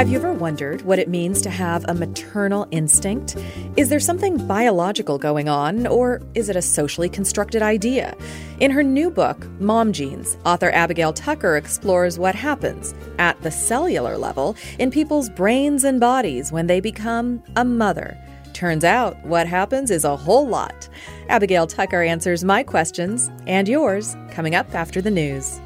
[0.00, 3.36] Have you ever wondered what it means to have a maternal instinct?
[3.76, 8.16] Is there something biological going on, or is it a socially constructed idea?
[8.60, 14.16] In her new book, Mom Genes, author Abigail Tucker explores what happens at the cellular
[14.16, 18.16] level in people's brains and bodies when they become a mother.
[18.54, 20.88] Turns out, what happens is a whole lot.
[21.28, 25.60] Abigail Tucker answers my questions and yours coming up after the news.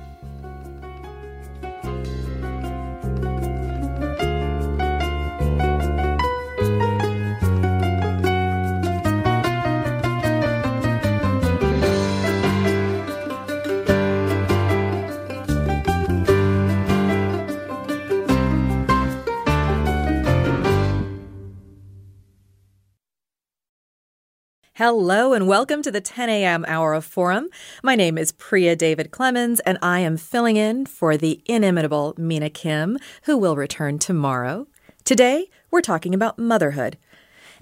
[24.86, 26.62] Hello and welcome to the 10 a.m.
[26.68, 27.48] hour of Forum.
[27.82, 32.50] My name is Priya David Clemens and I am filling in for the inimitable Mina
[32.50, 34.66] Kim, who will return tomorrow.
[35.02, 36.98] Today, we're talking about motherhood.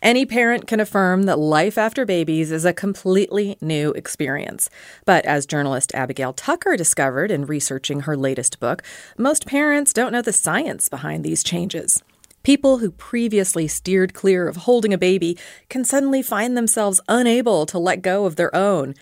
[0.02, 4.68] Any parent can affirm that life after babies is a completely new experience.
[5.04, 8.82] But as journalist Abigail Tucker discovered in researching her latest book,
[9.16, 12.02] most parents don't know the science behind these changes.
[12.42, 15.38] People who previously steered clear of holding a baby
[15.68, 18.94] can suddenly find themselves unable to let go of their own.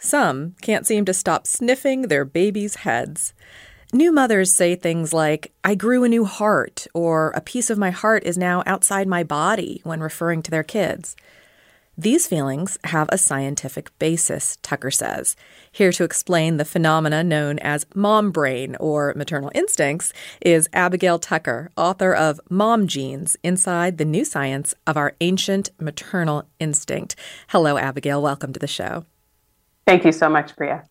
[0.00, 3.34] Some can't seem to stop sniffing their babies' heads.
[3.92, 7.90] New mothers say things like, I grew a new heart, or a piece of my
[7.90, 11.16] heart is now outside my body when referring to their kids.
[12.00, 15.34] These feelings have a scientific basis, Tucker says.
[15.72, 21.72] Here to explain the phenomena known as mom brain or maternal instincts is Abigail Tucker,
[21.76, 27.16] author of Mom Genes Inside the New Science of Our Ancient Maternal Instinct.
[27.48, 28.22] Hello, Abigail.
[28.22, 29.04] Welcome to the show.
[29.84, 30.84] Thank you so much, Priya.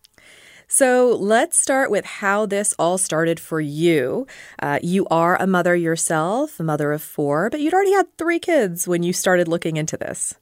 [0.67, 4.27] So let's start with how this all started for you.
[4.61, 8.39] Uh, you are a mother yourself, a mother of four, but you'd already had three
[8.39, 10.35] kids when you started looking into this.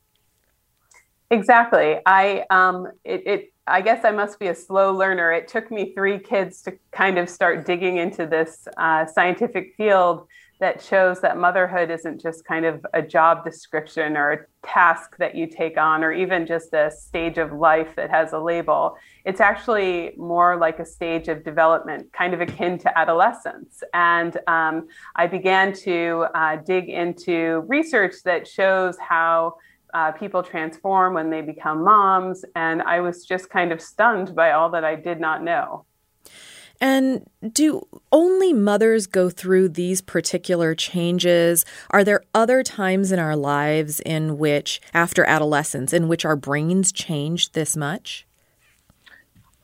[1.32, 1.98] Exactly.
[2.06, 5.32] I um, it, it I guess I must be a slow learner.
[5.32, 10.28] It took me three kids to kind of start digging into this uh, scientific field
[10.60, 15.36] that shows that motherhood isn't just kind of a job description or a task that
[15.36, 18.96] you take on, or even just a stage of life that has a label.
[19.26, 23.84] It's actually more like a stage of development, kind of akin to adolescence.
[23.94, 29.56] And um, I began to uh, dig into research that shows how
[29.96, 32.44] uh, people transform when they become moms.
[32.54, 35.86] And I was just kind of stunned by all that I did not know.
[36.82, 41.64] And do only mothers go through these particular changes?
[41.92, 46.92] Are there other times in our lives in which, after adolescence, in which our brains
[46.92, 48.25] change this much?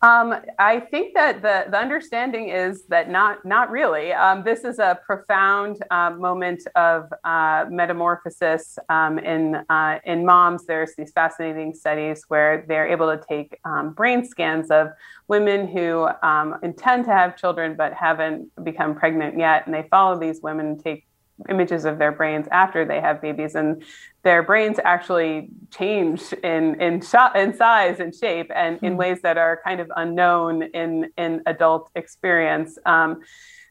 [0.03, 4.11] Um, I think that the, the understanding is that not not really.
[4.13, 10.65] Um, this is a profound uh, moment of uh, metamorphosis um, in uh, in moms.
[10.65, 14.87] There's these fascinating studies where they're able to take um, brain scans of
[15.27, 20.19] women who um, intend to have children but haven't become pregnant yet, and they follow
[20.19, 21.05] these women and take
[21.49, 23.83] images of their brains after they have babies, and
[24.23, 28.85] their brains actually change in in, sh- in size and shape, and mm-hmm.
[28.85, 28.99] in hmm.
[28.99, 32.77] ways that are kind of unknown in in adult experience.
[32.85, 33.21] Um,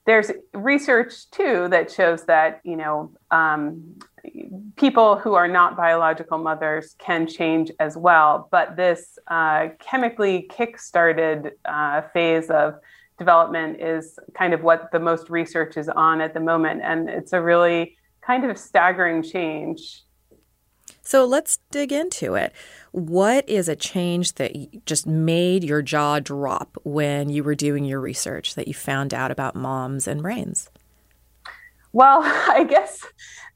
[0.06, 3.96] there's research too that shows that you know um,
[4.76, 11.52] people who are not biological mothers can change as well, but this uh, chemically kick-started
[11.64, 12.74] uh, phase of
[13.20, 17.34] development is kind of what the most research is on at the moment, and it's
[17.34, 17.96] a really
[18.26, 20.02] kind of staggering change.
[21.02, 22.54] So let's dig into it.
[22.92, 24.52] What is a change that
[24.86, 29.30] just made your jaw drop when you were doing your research that you found out
[29.30, 30.70] about moms and brains?
[31.92, 33.04] Well, I guess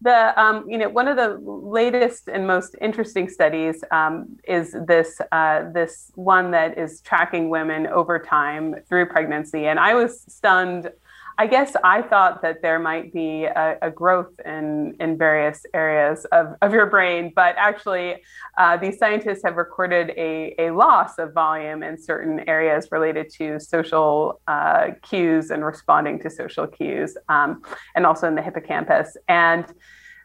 [0.04, 5.18] the um, you know one of the latest and most interesting studies um, is this
[5.32, 10.90] uh, this one that is tracking women over time through pregnancy, and I was stunned
[11.36, 16.24] I guess I thought that there might be a, a growth in, in various areas
[16.26, 18.22] of, of your brain, but actually,
[18.56, 23.58] uh, these scientists have recorded a, a loss of volume in certain areas related to
[23.58, 27.62] social uh, cues and responding to social cues, um,
[27.96, 29.16] and also in the hippocampus.
[29.26, 29.66] And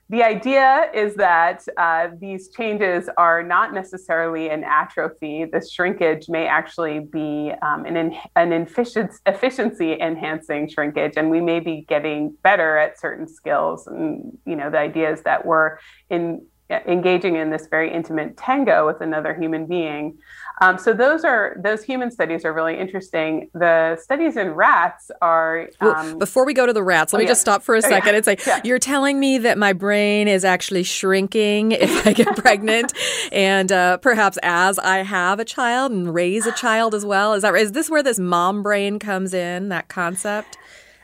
[0.10, 5.46] the idea is that uh, these changes are not necessarily an atrophy.
[5.46, 11.60] The shrinkage may actually be um, an, in, an efficiency enhancing shrinkage, and we may
[11.60, 13.86] be getting better at certain skills.
[13.86, 15.78] And you know, the idea is that we're
[16.10, 20.18] in engaging in this very intimate tango with another human being.
[20.62, 23.50] Um, so those are those human studies are really interesting.
[23.54, 25.70] The studies in rats are.
[25.80, 27.32] Um, well, before we go to the rats, let oh, me yeah.
[27.32, 28.10] just stop for a second.
[28.10, 28.18] Oh, yeah.
[28.18, 28.60] It's like yeah.
[28.64, 32.94] you're telling me that my brain is actually shrinking if I get pregnant,
[33.32, 37.34] and uh, perhaps as I have a child and raise a child as well.
[37.34, 39.70] Is that is this where this mom brain comes in?
[39.70, 40.58] That concept.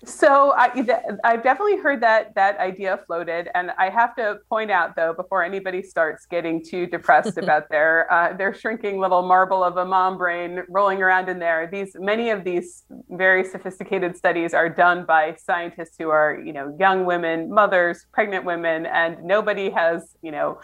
[0.06, 0.70] So I,
[1.24, 5.44] have definitely heard that that idea floated, and I have to point out though, before
[5.44, 10.18] anybody starts getting too depressed about their uh, their shrinking little marble of a mom
[10.18, 15.36] brain rolling around in there, these many of these very sophisticated studies are done by
[15.36, 20.60] scientists who are you know young women, mothers, pregnant women, and nobody has you know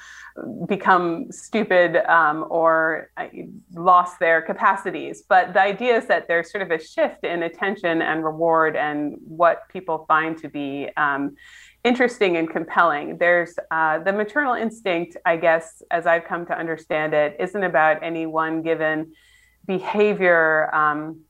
[0.67, 3.25] become stupid um, or uh,
[3.73, 5.23] lost their capacities.
[5.27, 9.17] But the idea is that there's sort of a shift in attention and reward and
[9.31, 11.35] what people find to be um,
[11.83, 13.17] interesting and compelling.
[13.17, 18.03] There's uh, the maternal instinct, I guess, as I've come to understand it, isn't about
[18.03, 19.13] any one given
[19.65, 20.73] behavior.
[20.75, 21.21] Um,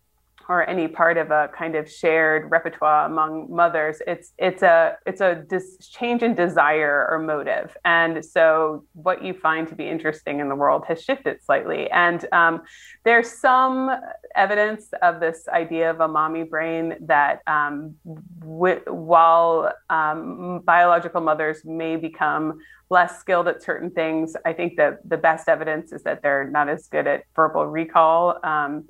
[0.51, 5.21] or any part of a kind of shared repertoire among mothers it's it's a it's
[5.21, 7.75] a dis- change in desire or motive.
[7.86, 11.89] And so what you find to be interesting in the world has shifted slightly.
[11.92, 12.63] And um,
[13.06, 13.89] there's some
[14.36, 17.95] evidence of this idea of a mommy brain that um,
[18.39, 22.59] w- while um, biological mothers may become
[22.89, 26.68] less skilled at certain things i think that the best evidence is that they're not
[26.68, 28.86] as good at verbal recall um,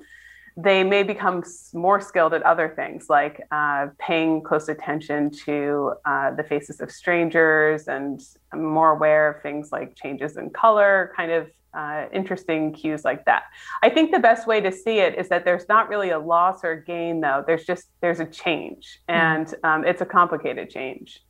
[0.56, 6.30] they may become more skilled at other things like uh, paying close attention to uh,
[6.34, 8.22] the faces of strangers and
[8.54, 13.44] more aware of things like changes in color, kind of uh, interesting cues like that.
[13.82, 16.64] I think the best way to see it is that there's not really a loss
[16.64, 17.42] or gain, though.
[17.46, 19.18] There's just there's a change, mm-hmm.
[19.18, 21.22] and um, it's a complicated change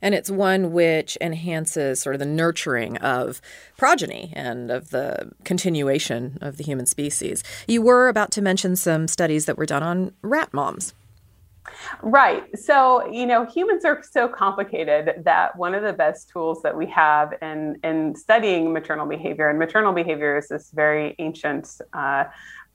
[0.00, 3.40] and it's one which enhances sort of the nurturing of
[3.76, 7.42] progeny and of the continuation of the human species.
[7.66, 10.94] You were about to mention some studies that were done on rat moms.
[12.02, 12.58] Right.
[12.58, 16.86] So, you know, humans are so complicated that one of the best tools that we
[16.86, 22.24] have in, in studying maternal behavior, and maternal behavior is this very ancient uh,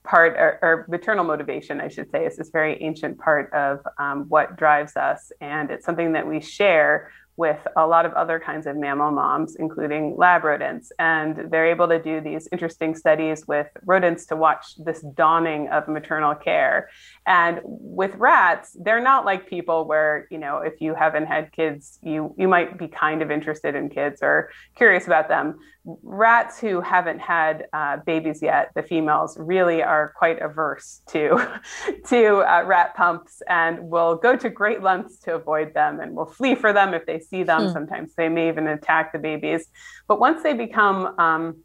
[0.04, 4.26] part, or, or, maternal motivation, I should say, is this very ancient part of um,
[4.28, 5.32] what drives us.
[5.40, 9.56] And it's something that we share with a lot of other kinds of mammal moms,
[9.56, 10.92] including lab rodents.
[10.98, 15.88] And they're able to do these interesting studies with rodents to watch this dawning of
[15.88, 16.90] maternal care.
[17.26, 21.98] And with rats, they're not like people where, you know, if you haven't had kids,
[22.02, 25.58] you you might be kind of interested in kids or curious about them.
[25.84, 31.60] Rats who haven't had uh, babies yet, the females really are quite averse to
[32.08, 36.26] to uh, rat pumps and will go to great lengths to avoid them and will
[36.26, 37.66] flee for them if they see them.
[37.66, 37.72] Hmm.
[37.72, 39.68] Sometimes they may even attack the babies.
[40.08, 41.62] But once they become um,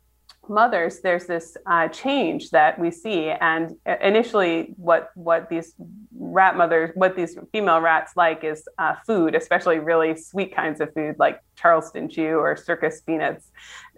[0.49, 3.29] mothers, there's this uh, change that we see.
[3.29, 5.75] And initially, what what these
[6.19, 10.93] rat mothers, what these female rats like is uh, food, especially really sweet kinds of
[10.93, 13.51] food like Charleston chew or circus peanuts.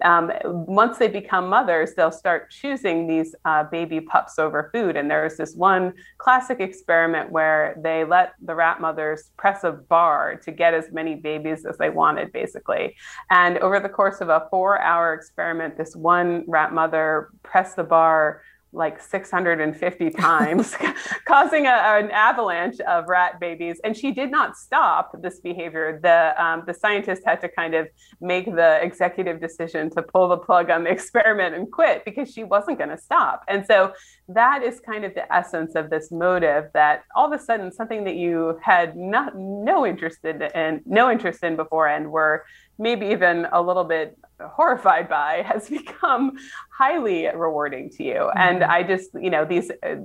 [0.03, 4.96] Um, once they become mothers, they'll start choosing these uh, baby pups over food.
[4.96, 10.36] And there's this one classic experiment where they let the rat mothers press a bar
[10.43, 12.96] to get as many babies as they wanted, basically.
[13.29, 17.83] And over the course of a four hour experiment, this one rat mother pressed the
[17.83, 18.41] bar
[18.74, 20.75] like 650 times,
[21.25, 23.79] causing a, an avalanche of rat babies.
[23.83, 26.00] And she did not stop this behavior.
[26.01, 27.88] The, um, the scientist had to kind of
[28.21, 32.43] make the executive decision to pull the plug on the experiment and quit because she
[32.43, 33.43] wasn't going to stop.
[33.48, 33.93] And so
[34.29, 38.03] that is kind of the essence of this motive that all of a sudden something
[38.05, 42.45] that you had not, no interest in, no interest in before and were
[42.79, 44.17] maybe even a little bit
[44.50, 46.38] horrified by has become
[46.71, 48.13] highly rewarding to you.
[48.13, 48.38] Mm-hmm.
[48.38, 49.95] and i just you know these uh,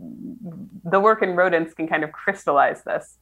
[0.85, 3.19] the work in rodents can kind of crystallize this.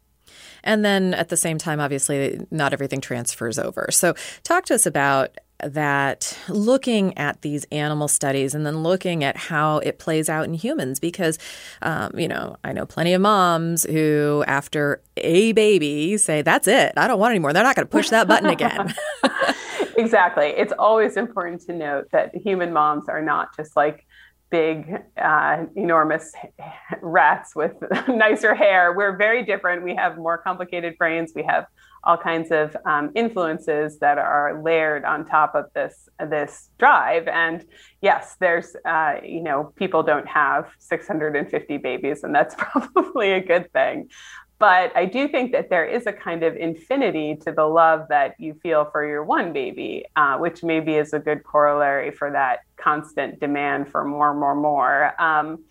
[0.62, 3.88] And then at the same time obviously not everything transfers over.
[3.90, 9.36] So talk to us about that looking at these animal studies and then looking at
[9.36, 11.38] how it plays out in humans because
[11.80, 16.92] um, you know i know plenty of moms who after a baby say that's it.
[16.96, 18.94] I don't want anymore they're not going to push that button again
[19.96, 20.46] exactly.
[20.46, 24.06] It's always important to note that human moms are not just like
[24.50, 26.32] big, uh, enormous
[27.02, 27.72] rats with
[28.08, 28.92] nicer hair.
[28.92, 29.82] We're very different.
[29.82, 31.32] We have more complicated brains.
[31.34, 31.66] We have
[32.04, 37.26] all kinds of um, influences that are layered on top of this this drive.
[37.26, 37.64] And
[38.00, 43.72] yes, there's uh, you know people don't have 650 babies, and that's probably a good
[43.72, 44.08] thing.
[44.58, 48.34] But I do think that there is a kind of infinity to the love that
[48.38, 52.60] you feel for your one baby, uh, which maybe is a good corollary for that
[52.76, 55.20] constant demand for more, more, more.
[55.20, 55.64] Um,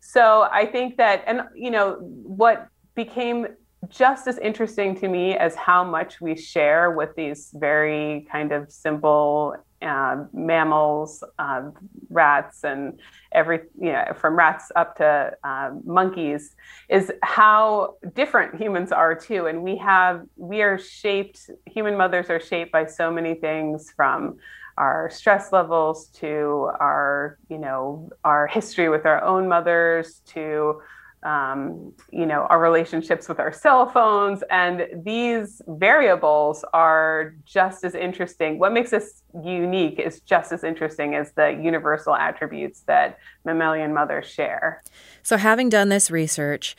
[0.00, 3.46] so I think that, and you know, what became
[3.88, 8.70] just as interesting to me as how much we share with these very kind of
[8.72, 11.62] simple uh, mammals, uh,
[12.10, 12.98] rats, and
[13.32, 16.54] every you know from rats up to uh, monkeys
[16.88, 19.46] is how different humans are too.
[19.46, 21.50] And we have we are shaped.
[21.66, 24.38] Human mothers are shaped by so many things from
[24.78, 30.80] our stress levels to our you know our history with our own mothers to
[31.26, 34.44] um, you know, our relationships with our cell phones.
[34.48, 38.60] And these variables are just as interesting.
[38.60, 44.26] What makes us unique is just as interesting as the universal attributes that mammalian mothers
[44.26, 44.82] share.
[45.24, 46.76] So, having done this research,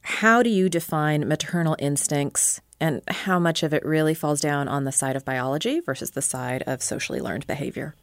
[0.00, 4.84] how do you define maternal instincts and how much of it really falls down on
[4.84, 7.94] the side of biology versus the side of socially learned behavior?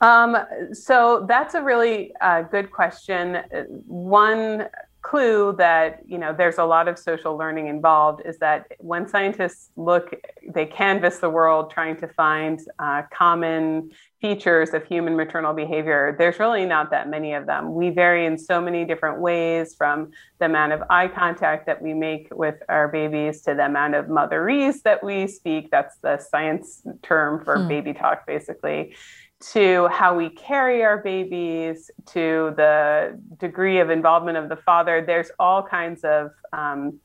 [0.00, 0.36] Um,
[0.72, 3.38] so that's a really uh, good question.
[3.86, 4.68] One
[5.06, 9.70] clue that you know there's a lot of social learning involved is that when scientists
[9.76, 10.12] look,
[10.52, 13.88] they canvass the world trying to find uh, common
[14.20, 16.16] features of human maternal behavior.
[16.18, 17.72] There's really not that many of them.
[17.72, 20.10] We vary in so many different ways, from
[20.40, 24.06] the amount of eye contact that we make with our babies to the amount of
[24.06, 25.70] motherese that we speak.
[25.70, 27.68] That's the science term for hmm.
[27.68, 28.96] baby talk, basically
[29.38, 35.04] to how we carry our babies, to the degree of involvement of the father.
[35.06, 37.00] There's all kinds of um,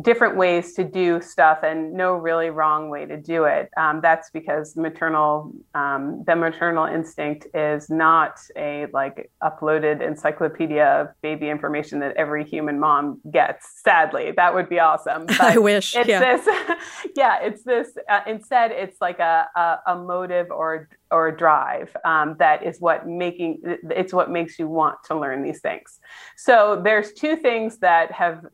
[0.00, 3.70] different ways to do stuff and no really wrong way to do it.
[3.76, 11.08] Um, that's because maternal, um, the maternal instinct is not a like uploaded encyclopedia of
[11.20, 13.82] baby information that every human mom gets.
[13.82, 15.26] Sadly, that would be awesome.
[15.32, 15.96] But I wish.
[15.96, 16.20] It's yeah.
[16.20, 16.78] this,
[17.16, 17.88] yeah, it's this.
[18.08, 22.80] Uh, instead, it's like a, a, a motive or or a drive um, that is
[22.80, 26.00] what making it's what makes you want to learn these things.
[26.36, 28.46] So there's two things that have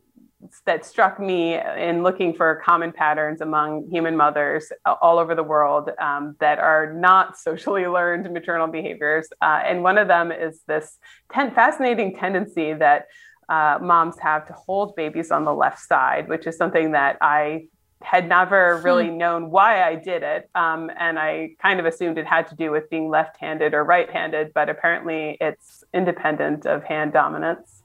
[0.66, 4.71] that struck me in looking for common patterns among human mothers
[5.02, 9.28] all over the world um, that are not socially learned maternal behaviors.
[9.42, 10.99] Uh, and one of them is this
[11.33, 13.07] ten- fascinating tendency that
[13.49, 17.66] uh, moms have to hold babies on the left side, which is something that I
[18.02, 18.85] had never hmm.
[18.85, 20.49] really known why I did it.
[20.54, 23.85] Um, and I kind of assumed it had to do with being left handed or
[23.85, 27.77] right handed, but apparently it's independent of hand dominance.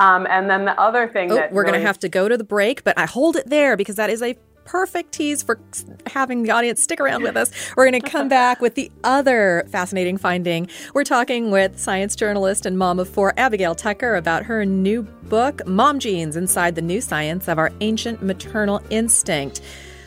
[0.00, 1.72] Um, and then the other thing oh, that we're really...
[1.72, 4.10] going to have to go to the break, but I hold it there because that
[4.10, 5.58] is a perfect tease for
[6.06, 7.50] having the audience stick around with us.
[7.76, 10.68] We're going to come back with the other fascinating finding.
[10.94, 15.66] We're talking with science journalist and mom of four, Abigail Tucker, about her new book,
[15.66, 19.60] Mom Genes Inside the New Science of Our Ancient Maternal Instinct.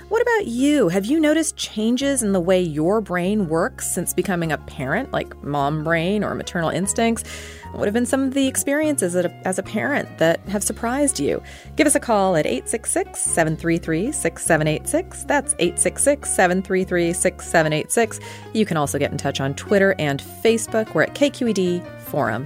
[0.09, 0.87] What about you?
[0.87, 5.43] Have you noticed changes in the way your brain works since becoming a parent, like
[5.43, 7.25] mom brain or maternal instincts?
[7.73, 11.43] What have been some of the experiences as a parent that have surprised you?
[11.75, 15.25] Give us a call at 866 733 6786.
[15.25, 18.19] That's 866 733 6786.
[18.53, 20.93] You can also get in touch on Twitter and Facebook.
[20.93, 22.45] We're at KQED Forum.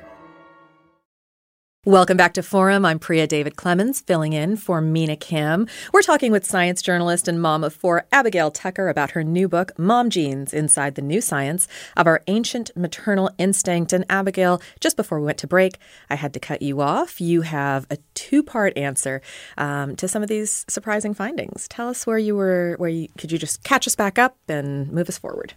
[1.87, 2.85] Welcome back to Forum.
[2.85, 5.67] I'm Priya David Clemens, filling in for Mina Kim.
[5.91, 9.71] We're talking with science journalist and mom of four, Abigail Tucker, about her new book,
[9.79, 13.93] Mom Genes Inside the New Science of Our Ancient Maternal Instinct.
[13.93, 17.19] And Abigail, just before we went to break, I had to cut you off.
[17.19, 19.19] You have a two part answer
[19.57, 21.67] um, to some of these surprising findings.
[21.67, 24.91] Tell us where you were, where you could you just catch us back up and
[24.91, 25.55] move us forward?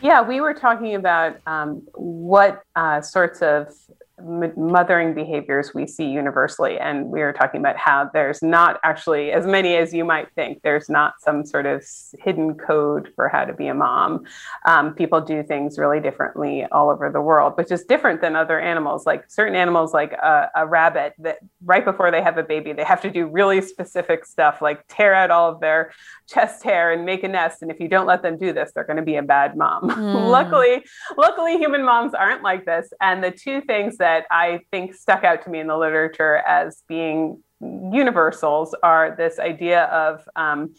[0.00, 3.74] Yeah, we were talking about um, what uh, sorts of
[4.22, 6.78] mothering behaviors we see universally.
[6.78, 10.62] And we are talking about how there's not actually as many as you might think.
[10.62, 11.84] There's not some sort of
[12.18, 14.24] hidden code for how to be a mom.
[14.64, 18.58] Um, people do things really differently all over the world, which is different than other
[18.58, 19.06] animals.
[19.06, 22.84] Like certain animals, like a, a rabbit, that right before they have a baby, they
[22.84, 25.92] have to do really specific stuff, like tear out all of their
[26.28, 27.62] chest hair and make a nest.
[27.62, 29.90] And if you don't let them do this, they're going to be a bad mom.
[30.08, 30.30] Mm.
[30.30, 30.84] luckily,
[31.16, 32.88] luckily, human moms aren't like this.
[33.00, 36.82] And the two things that I think stuck out to me in the literature as
[36.88, 40.74] being universals are this idea of um,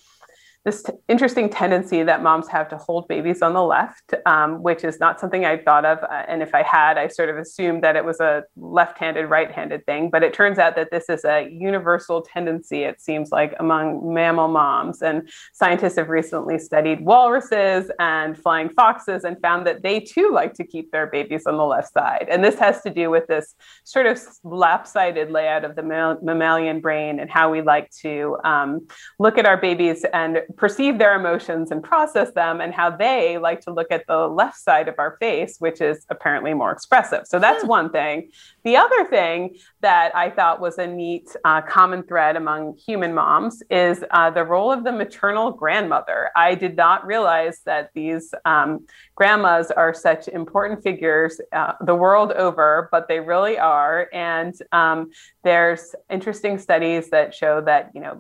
[0.66, 4.84] this t- interesting tendency that moms have to hold babies on the left, um, which
[4.84, 6.00] is not something I'd thought of.
[6.04, 9.28] Uh, and if I had, I sort of assumed that it was a left handed,
[9.28, 10.10] right handed thing.
[10.10, 14.50] But it turns out that this is a universal tendency, it seems like, among mammal
[14.50, 15.02] moms.
[15.02, 20.54] And scientists have recently studied walruses and flying foxes and found that they too like
[20.56, 22.28] to keep their babies on the left side.
[22.30, 25.84] And this has to do with this sort of lap sided layout of the
[26.22, 28.88] mammalian brain and how we like to um,
[29.20, 33.62] look at our babies and perceive their emotions and process them, and how they like
[33.62, 37.28] to look at the left side of our face, which is apparently more expressive.
[37.28, 37.70] So that's hmm.
[37.70, 38.32] one thing.
[38.64, 43.64] The other thing that I thought was a neat uh, common thread among human moms
[43.70, 46.32] is uh, the role of the maternal grandmother.
[46.36, 48.86] I did not realize that these um,
[49.16, 54.10] grandmas are such important figures uh, the world over, but they really are.
[54.14, 55.12] And um,
[55.44, 58.20] there's interesting studies that show that, you know,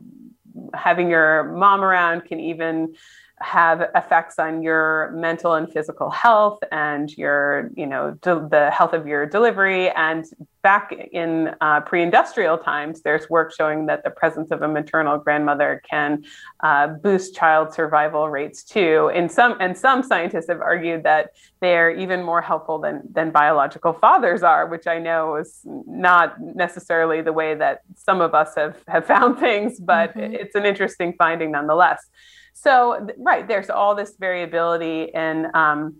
[0.74, 2.96] having your mom around can even
[3.42, 8.94] have effects on your mental and physical health and your you know de- the health
[8.94, 9.90] of your delivery.
[9.92, 10.26] And
[10.62, 15.82] back in uh, pre-industrial times there's work showing that the presence of a maternal grandmother
[15.90, 16.24] can
[16.62, 19.10] uh, boost child survival rates too.
[19.16, 23.94] In some and some scientists have argued that they're even more helpful than than biological
[23.94, 28.78] fathers are which i know is not necessarily the way that some of us have
[28.88, 30.34] have found things but mm-hmm.
[30.34, 32.08] it's an interesting finding nonetheless
[32.54, 35.96] so, right, there's all this variability in um,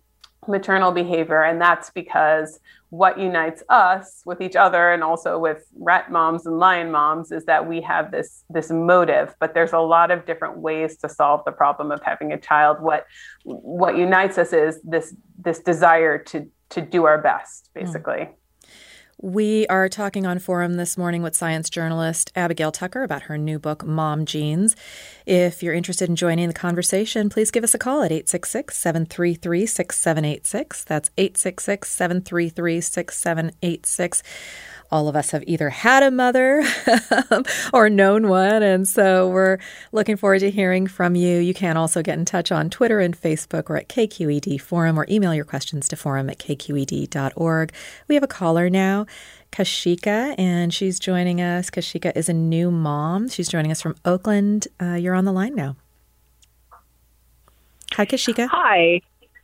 [0.48, 2.60] maternal behavior, and that's because
[2.90, 7.46] what unites us with each other and also with rat moms and lion moms is
[7.46, 11.44] that we have this this motive but there's a lot of different ways to solve
[11.46, 13.06] the problem of having a child what
[13.44, 17.84] what unites us is this this desire to to do our best hmm.
[17.84, 18.34] basically mm.
[19.22, 23.60] We are talking on Forum this morning with science journalist Abigail Tucker about her new
[23.60, 24.78] book, Mom Genes.
[25.26, 29.66] If you're interested in joining the conversation, please give us a call at 866 733
[29.66, 30.84] 6786.
[30.86, 34.24] That's 866 733 6786
[34.92, 36.64] all of us have either had a mother
[37.74, 38.64] or known one.
[38.64, 39.60] And so we're
[39.92, 41.38] looking forward to hearing from you.
[41.40, 45.06] You can also get in touch on Twitter and Facebook or at KQED Forum or
[45.10, 47.74] email your questions to forum at kqed.org.
[48.08, 49.06] We have a caller now.
[49.52, 51.72] Kashika, and she's joining us.
[51.72, 53.30] Kashika is a new mom.
[53.30, 54.68] She's joining us from Oakland.
[54.80, 55.76] Uh, you're on the line now.
[57.94, 58.48] Hi, Kashika.
[58.48, 59.02] Hi.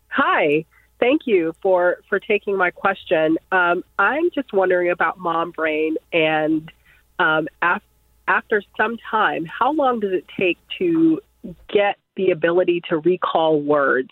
[0.10, 0.65] Hi
[0.99, 3.38] thank you for for taking my question.
[3.51, 6.71] Um, I'm just wondering about mom brain, and
[7.19, 7.81] um, af-
[8.27, 11.21] after some time, how long does it take to
[11.69, 14.12] get the ability to recall words?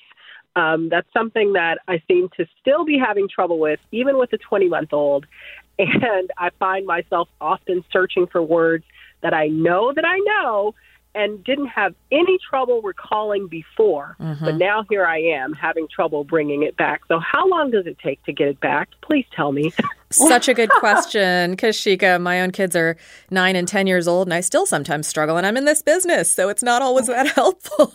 [0.56, 4.38] Um, that's something that I seem to still be having trouble with, even with a
[4.38, 5.26] 20 month old.
[5.80, 8.84] And I find myself often searching for words
[9.22, 10.76] that I know that I know
[11.16, 14.16] and didn't have any trouble recalling before.
[14.20, 14.46] Mm-hmm.
[14.46, 17.02] But now here I am having trouble bringing it back.
[17.08, 18.90] So, how long does it take to get it back?
[19.02, 19.72] Please tell me.
[20.10, 22.22] Such a good question, Kashika.
[22.22, 22.98] My own kids are
[23.32, 26.32] nine and 10 years old, and I still sometimes struggle, and I'm in this business.
[26.32, 27.88] So, it's not always that helpful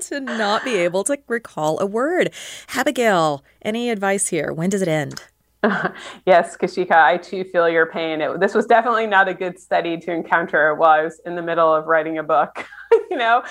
[0.00, 2.30] to not be able to recall a word.
[2.74, 4.52] Abigail, any advice here?
[4.52, 5.22] When does it end?
[6.26, 8.20] yes, Kashika, I too feel your pain.
[8.20, 11.42] It, this was definitely not a good study to encounter while I was in the
[11.42, 12.66] middle of writing a book.
[13.10, 13.42] you know,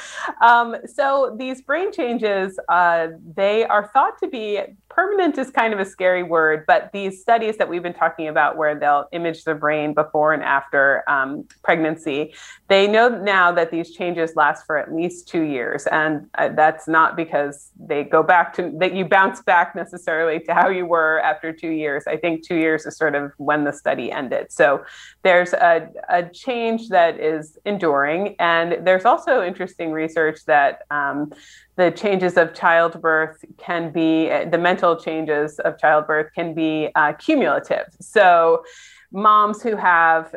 [0.41, 4.59] um, so these brain changes, uh, they are thought to be
[4.95, 8.57] permanent is kind of a scary word, but these studies that we've been talking about
[8.57, 12.33] where they'll image the brain before and after um, pregnancy,
[12.67, 15.87] they know now that these changes last for at least two years.
[15.87, 20.53] And uh, that's not because they go back to that you bounce back necessarily to
[20.53, 22.03] how you were after two years.
[22.07, 24.51] I think two years is sort of when the study ended.
[24.51, 24.83] So
[25.23, 28.35] there's a, a change that is enduring.
[28.39, 31.31] And there's also interesting research that um,
[31.75, 37.85] the changes of childbirth can be the mental changes of childbirth can be uh, cumulative.
[37.99, 38.63] So,
[39.11, 40.33] moms who have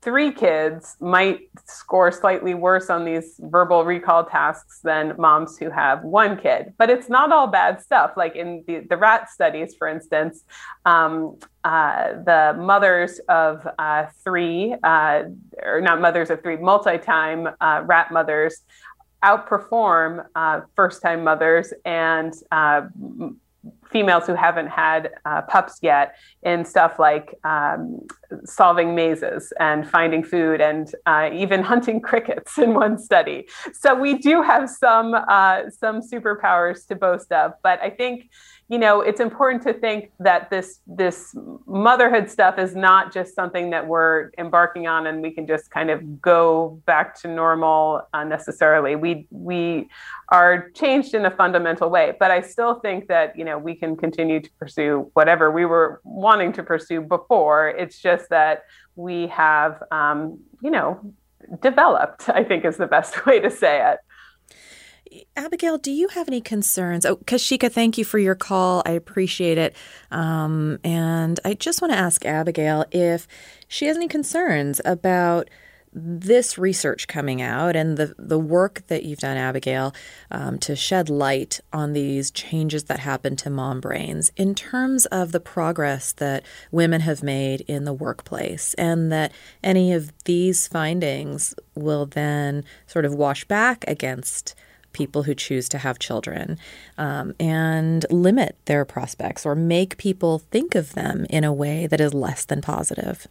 [0.00, 6.02] three kids might score slightly worse on these verbal recall tasks than moms who have
[6.04, 6.72] one kid.
[6.78, 8.12] But it's not all bad stuff.
[8.16, 10.44] Like in the, the rat studies, for instance,
[10.86, 15.24] um, uh, the mothers of uh, three, uh,
[15.62, 18.62] or not mothers of three, multi time uh, rat mothers
[19.24, 22.82] outperform uh, first time mothers and uh,
[23.90, 28.00] females who haven't had uh, pups yet in stuff like um,
[28.44, 33.48] solving mazes and finding food and uh, even hunting crickets in one study.
[33.72, 38.30] So we do have some uh, some superpowers to boast of, but I think
[38.68, 41.34] you know it's important to think that this this
[41.66, 45.90] motherhood stuff is not just something that we're embarking on and we can just kind
[45.90, 49.88] of go back to normal unnecessarily we we
[50.30, 53.96] are changed in a fundamental way but i still think that you know we can
[53.96, 57.68] continue to pursue whatever we were wanting to pursue before.
[57.68, 58.64] It's just that
[58.96, 61.00] we have um, you know
[61.62, 63.98] developed i think is the best way to say it
[65.36, 67.06] Abigail, do you have any concerns?
[67.06, 68.82] Oh, Kashika, thank you for your call.
[68.84, 69.74] I appreciate it.
[70.10, 73.26] Um, and I just want to ask Abigail if
[73.68, 75.48] she has any concerns about
[75.92, 79.94] this research coming out and the, the work that you've done, Abigail,
[80.30, 85.32] um, to shed light on these changes that happen to mom brains in terms of
[85.32, 89.32] the progress that women have made in the workplace, and that
[89.64, 94.54] any of these findings will then sort of wash back against
[94.98, 96.58] people who choose to have children
[96.98, 102.00] um, and limit their prospects or make people think of them in a way that
[102.00, 103.28] is less than positive?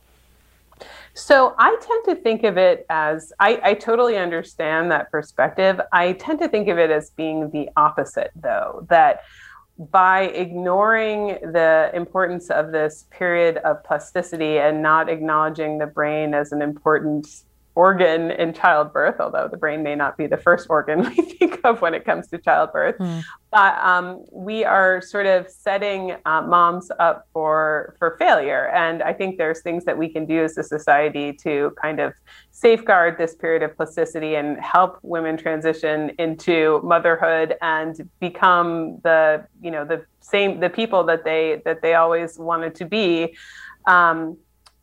[1.14, 5.82] So I tend to think of it as I, I, totally understand that perspective.
[5.92, 9.24] I tend to think of it as being the opposite, though, that
[9.80, 16.52] by ignoring the importance of this period of plasticity and not acknowledging the brain as
[16.52, 17.44] an important
[17.78, 21.80] organ in childbirth, although the brain may not be the first organ we think of
[21.80, 22.98] when it comes to childbirth.
[22.98, 23.24] Mm.
[23.52, 29.14] But um, we are sort of setting uh, moms up for for failure, and I
[29.14, 32.14] think there's things that we can do as a society to kind of
[32.50, 39.70] safeguard this period of plasticity and help women transition into motherhood and become the you
[39.70, 43.38] know the same the people that they that they always wanted to be.
[43.86, 44.38] Um,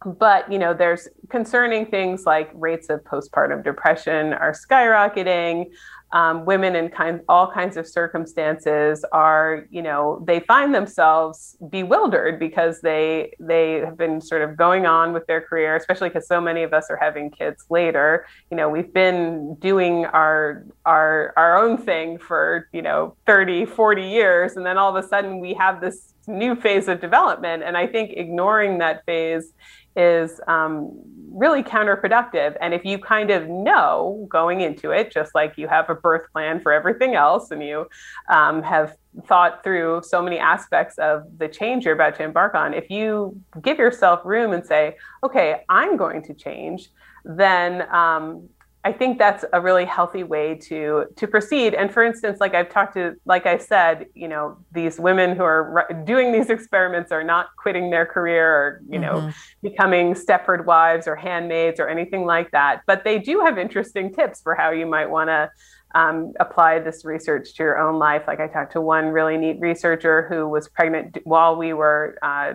[0.05, 5.71] but you know there's concerning things like rates of postpartum depression are skyrocketing.
[6.13, 12.39] Um, women in kind all kinds of circumstances are you know they find themselves bewildered
[12.39, 16.41] because they they have been sort of going on with their career especially because so
[16.41, 18.27] many of us are having kids later.
[18.51, 24.03] You know we've been doing our our our own thing for you know 30 40
[24.03, 27.65] years and then all of a sudden we have this new phase of development.
[27.65, 29.53] And i think ignoring that phase
[29.97, 30.91] is um,
[31.31, 32.57] really counterproductive.
[32.61, 36.31] And if you kind of know going into it, just like you have a birth
[36.33, 37.87] plan for everything else, and you
[38.29, 42.75] um, have thought through so many aspects of the change you're about to embark on,
[42.75, 46.91] if you give yourself room and say, okay, I'm going to change,
[47.25, 48.49] then um,
[48.85, 51.73] I think that's a really healthy way to to proceed.
[51.73, 55.43] And for instance, like I've talked to, like I said, you know, these women who
[55.43, 59.27] are doing these experiments are not quitting their career or you mm-hmm.
[59.27, 62.83] know becoming Stepford wives or handmaids or anything like that.
[62.87, 65.51] But they do have interesting tips for how you might want to
[65.95, 68.25] um, apply this research to your own life.
[68.27, 72.55] Like I talked to one really neat researcher who was pregnant while we were uh,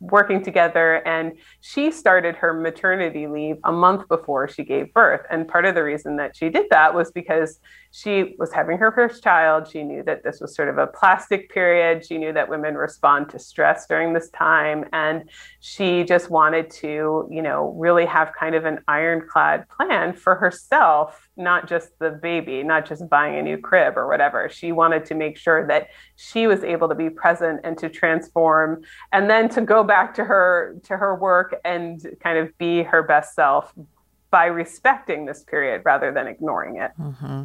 [0.00, 5.22] working together and she started her maternity leave a month before she gave birth.
[5.30, 8.92] And part of the reason that she did that was because she was having her
[8.92, 9.68] first child.
[9.68, 12.04] She knew that this was sort of a plastic period.
[12.04, 15.28] She knew that women respond to stress during this time and
[15.60, 21.27] she just wanted to you know really have kind of an ironclad plan for herself
[21.38, 24.48] not just the baby, not just buying a new crib or whatever.
[24.48, 28.82] She wanted to make sure that she was able to be present and to transform
[29.12, 33.02] and then to go back to her to her work and kind of be her
[33.02, 33.72] best self
[34.30, 36.90] by respecting this period rather than ignoring it.
[37.00, 37.44] Mm-hmm.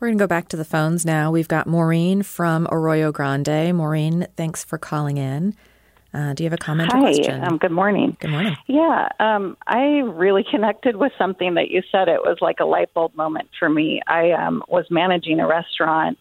[0.00, 1.30] We're going to go back to the phones now.
[1.30, 3.72] We've got Maureen from Arroyo Grande.
[3.76, 5.54] Maureen, thanks for calling in.
[6.14, 7.42] Uh, do you have a comment Hi, or question?
[7.42, 8.16] Um, good morning.
[8.20, 8.56] Good morning.
[8.66, 12.08] Yeah, um, I really connected with something that you said.
[12.08, 14.02] It was like a light bulb moment for me.
[14.06, 16.18] I um, was managing a restaurant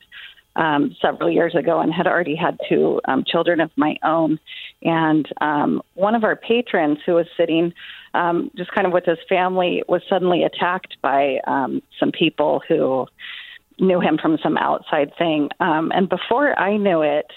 [0.56, 4.40] um, several years ago and had already had two um, children of my own.
[4.82, 7.74] And um, one of our patrons who was sitting
[8.14, 13.08] um, just kind of with his family was suddenly attacked by um, some people who
[13.80, 15.50] knew him from some outside thing.
[15.60, 17.28] Um, and before I knew it,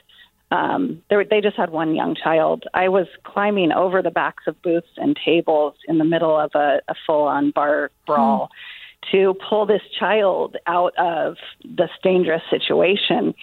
[0.50, 2.64] um, they, were, they just had one young child.
[2.74, 6.80] I was climbing over the backs of booths and tables in the middle of a,
[6.88, 9.10] a full on bar brawl mm.
[9.12, 13.34] to pull this child out of this dangerous situation.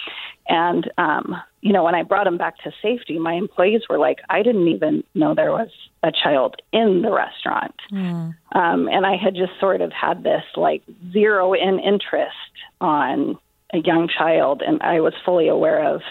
[0.47, 4.19] And, um, you know, when I brought him back to safety, my employees were like,
[4.29, 5.69] I didn't even know there was
[6.03, 7.75] a child in the restaurant.
[7.91, 8.35] Mm.
[8.53, 12.35] Um, and I had just sort of had this like zero in interest
[12.79, 13.37] on
[13.73, 16.01] a young child, and I was fully aware of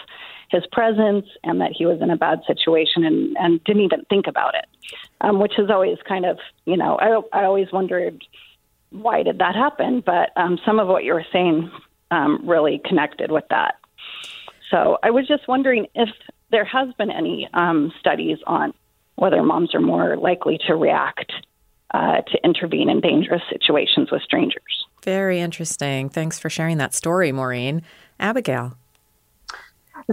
[0.51, 4.27] his presence and that he was in a bad situation and, and didn't even think
[4.27, 4.65] about it,
[5.21, 8.21] um, which is always kind of, you know, I, I always wondered
[8.89, 10.03] why did that happen?
[10.05, 11.71] But um, some of what you were saying
[12.11, 13.75] um, really connected with that.
[14.69, 16.09] So I was just wondering if
[16.51, 18.73] there has been any um, studies on
[19.15, 21.31] whether moms are more likely to react
[21.93, 24.85] uh, to intervene in dangerous situations with strangers.
[25.03, 26.09] Very interesting.
[26.09, 27.81] Thanks for sharing that story, Maureen.
[28.19, 28.77] Abigail.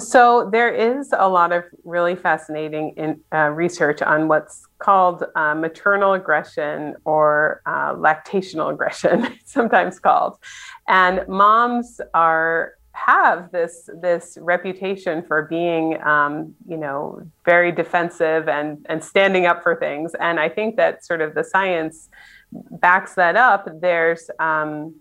[0.01, 5.55] So there is a lot of really fascinating in, uh, research on what's called uh,
[5.55, 10.39] maternal aggression or uh, lactational aggression, sometimes called,
[10.87, 18.85] and moms are have this this reputation for being um, you know very defensive and
[18.89, 22.09] and standing up for things, and I think that sort of the science
[22.53, 23.69] backs that up.
[23.81, 24.95] There's um,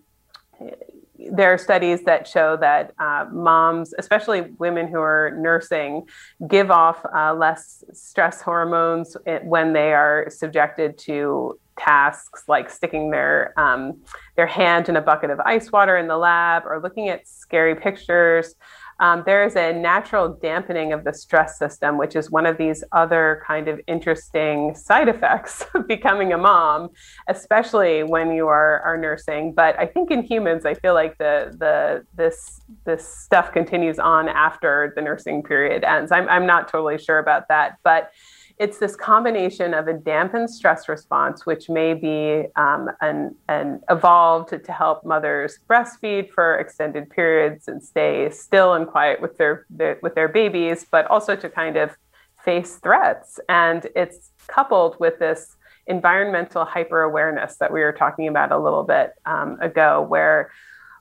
[1.18, 6.06] there are studies that show that uh, moms, especially women who are nursing,
[6.48, 13.52] give off uh, less stress hormones when they are subjected to tasks like sticking their
[13.58, 13.96] um,
[14.36, 17.74] their hand in a bucket of ice water in the lab or looking at scary
[17.74, 18.54] pictures
[19.00, 22.82] um, there is a natural dampening of the stress system, which is one of these
[22.92, 26.90] other kind of interesting side effects of becoming a mom,
[27.28, 29.52] especially when you are, are nursing.
[29.52, 34.28] But I think in humans, I feel like the the this this stuff continues on
[34.28, 36.10] after the nursing period ends.
[36.10, 38.10] I'm I'm not totally sure about that, but
[38.58, 44.48] it's this combination of a dampened stress response, which may be um, an, an evolved
[44.48, 49.98] to, help mothers breastfeed for extended periods and stay still and quiet with their, their
[50.02, 51.96] with their babies, but also to kind of
[52.44, 53.40] face threats.
[53.48, 58.82] And it's coupled with this environmental hyper awareness that we were talking about a little
[58.82, 60.50] bit um, ago, where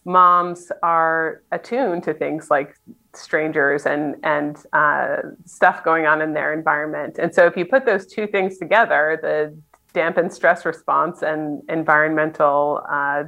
[0.06, 2.78] moms are attuned to things like
[3.18, 7.18] strangers and and uh, stuff going on in their environment.
[7.20, 9.58] And so if you put those two things together, the
[9.94, 13.24] dampened stress response and environmental uh,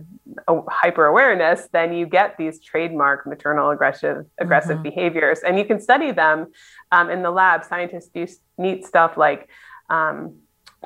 [0.69, 4.84] hyper awareness, then you get these trademark maternal aggressive aggressive mm-hmm.
[4.84, 6.47] behaviors, and you can study them
[6.91, 7.63] um, in the lab.
[7.63, 9.49] Scientists do neat stuff like.
[9.89, 10.41] Um,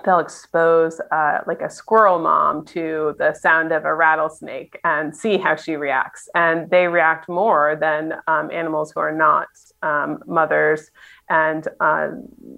[0.06, 5.38] they'll expose uh, like a squirrel mom to the sound of a rattlesnake and see
[5.38, 6.28] how she reacts.
[6.36, 9.48] And they react more than um, animals who are not
[9.82, 10.90] um, mothers
[11.30, 12.10] and uh,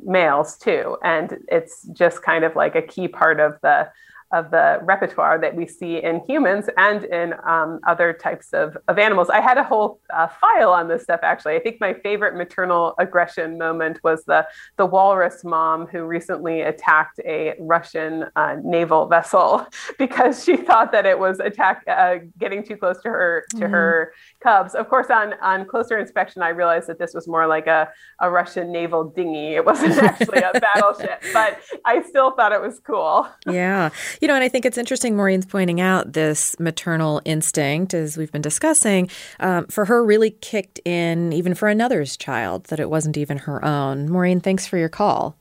[0.03, 0.97] males too.
[1.03, 3.89] And it's just kind of like a key part of the
[4.35, 8.99] of the repertoire that we see in humans and in um, other types of, of
[8.99, 9.29] animals.
[9.29, 11.55] I had a whole uh, file on this stuff actually.
[11.55, 14.45] I think my favorite maternal aggression moment was the
[14.75, 19.65] the walrus mom who recently attacked a Russian uh, naval vessel
[19.97, 23.71] because she thought that it was attack uh, getting too close to her to mm-hmm.
[23.71, 24.75] her cubs.
[24.75, 28.29] Of course, on on closer inspection, I realized that this was more like a, a
[28.29, 29.55] Russian naval dinghy.
[29.55, 33.27] It wasn't actually a battleship, but I still thought it was cool.
[33.47, 33.89] Yeah.
[34.21, 38.31] You know, and I think it's interesting, Maureen's pointing out this maternal instinct, as we've
[38.31, 39.09] been discussing,
[39.39, 43.63] um, for her really kicked in even for another's child, that it wasn't even her
[43.63, 44.09] own.
[44.09, 45.35] Maureen, thanks for your call.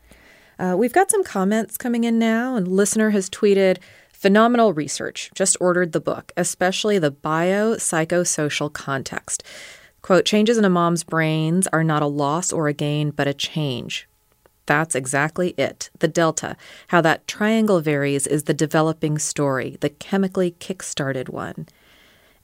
[0.59, 3.79] Uh, we've got some comments coming in now, and listener has tweeted,
[4.13, 5.31] Phenomenal research.
[5.35, 9.43] Just ordered the book, especially the biopsychosocial context.
[10.01, 13.35] Quote, changes in a mom's brains are not a loss or a gain, but a
[13.35, 14.09] change.
[14.67, 15.91] That's exactly it.
[15.99, 16.57] The delta.
[16.89, 21.67] How that triangle varies is the developing story, the chemically kick-started one.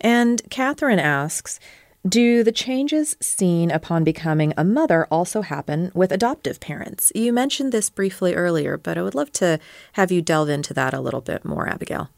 [0.00, 1.60] And Catherine asks
[2.06, 7.12] Do the changes seen upon becoming a mother also happen with adoptive parents?
[7.14, 9.58] You mentioned this briefly earlier, but I would love to
[9.94, 12.10] have you delve into that a little bit more, Abigail.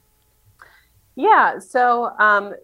[1.14, 2.54] Yeah, so um,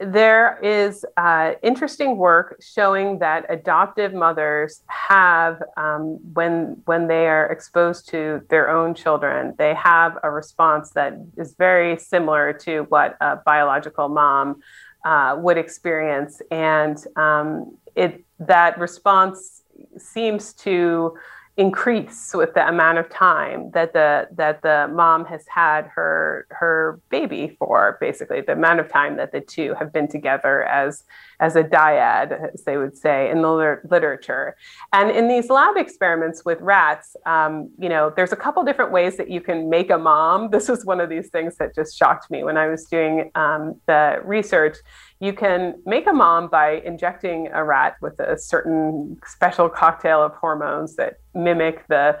[0.00, 7.46] there is uh, interesting work showing that adoptive mothers have, um, when when they are
[7.46, 13.16] exposed to their own children, they have a response that is very similar to what
[13.20, 14.62] a biological mom
[15.04, 19.62] uh, would experience, and um, it that response
[19.96, 21.16] seems to
[21.58, 27.00] increase with the amount of time that the that the mom has had her her
[27.10, 31.02] baby for basically the amount of time that the two have been together as
[31.40, 34.56] as a dyad as they would say in the literature.
[34.92, 39.16] And in these lab experiments with rats um, you know there's a couple different ways
[39.16, 40.50] that you can make a mom.
[40.58, 43.80] This was one of these things that just shocked me when i was doing um,
[43.86, 44.76] the research
[45.20, 50.32] you can make a mom by injecting a rat with a certain special cocktail of
[50.34, 52.18] hormones that mimic the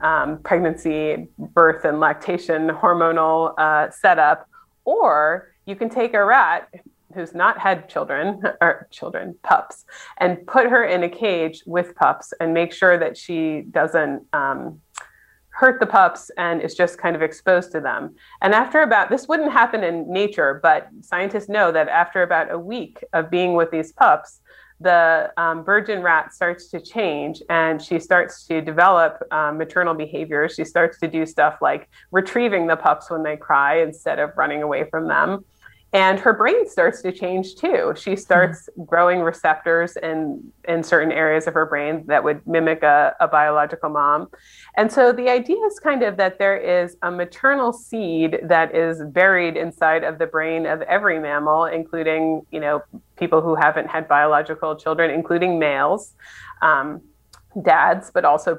[0.00, 4.48] um, pregnancy, birth, and lactation hormonal uh, setup.
[4.84, 6.68] Or you can take a rat
[7.14, 9.84] who's not had children or children, pups,
[10.18, 14.80] and put her in a cage with pups and make sure that she doesn't um,
[15.56, 18.14] hurt the pups and is just kind of exposed to them.
[18.42, 22.58] And after about, this wouldn't happen in nature, but scientists know that after about a
[22.58, 24.42] week of being with these pups,
[24.80, 30.54] the um, virgin rat starts to change and she starts to develop um, maternal behaviors.
[30.54, 34.62] She starts to do stuff like retrieving the pups when they cry instead of running
[34.62, 35.42] away from them
[35.92, 37.94] and her brain starts to change too.
[37.96, 38.84] She starts mm-hmm.
[38.84, 43.88] growing receptors in in certain areas of her brain that would mimic a, a, biological
[43.88, 44.28] mom.
[44.76, 49.00] And so the idea is kind of that there is a maternal seed that is
[49.12, 52.82] buried inside of the brain of every mammal, including you know
[53.16, 56.14] people who haven't had biological children, including males,
[56.62, 57.00] um,
[57.62, 58.58] dads, but also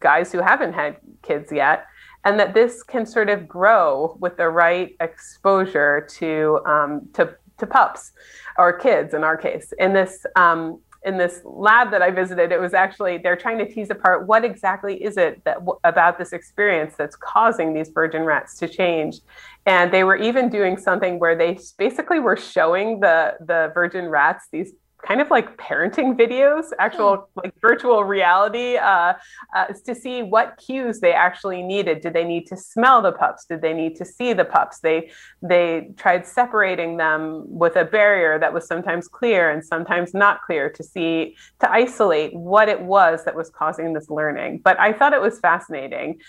[0.00, 1.86] guys who haven't had kids yet
[2.24, 7.66] and that this can sort of grow with the right exposure to um, to, to
[7.66, 8.12] pups
[8.58, 9.72] or kids in our case.
[9.78, 13.70] In this um, in this lab that I visited, it was actually they're trying to
[13.70, 18.58] tease apart what exactly is it that about this experience that's causing these virgin rats
[18.58, 19.20] to change.
[19.66, 24.48] And they were even doing something where they basically were showing the the virgin rats
[24.50, 24.72] these
[25.06, 27.40] kind of like parenting videos, actual hmm.
[27.44, 29.14] like virtual reality, uh,
[29.54, 32.00] uh, to see what cues they actually needed.
[32.00, 33.44] Did they need to smell the pups?
[33.44, 34.80] Did they need to see the pups?
[34.80, 35.10] They
[35.42, 40.70] they tried separating them with a barrier that was sometimes clear and sometimes not clear
[40.70, 44.60] to see to isolate what it was that was causing this learning.
[44.64, 46.20] But I thought it was fascinating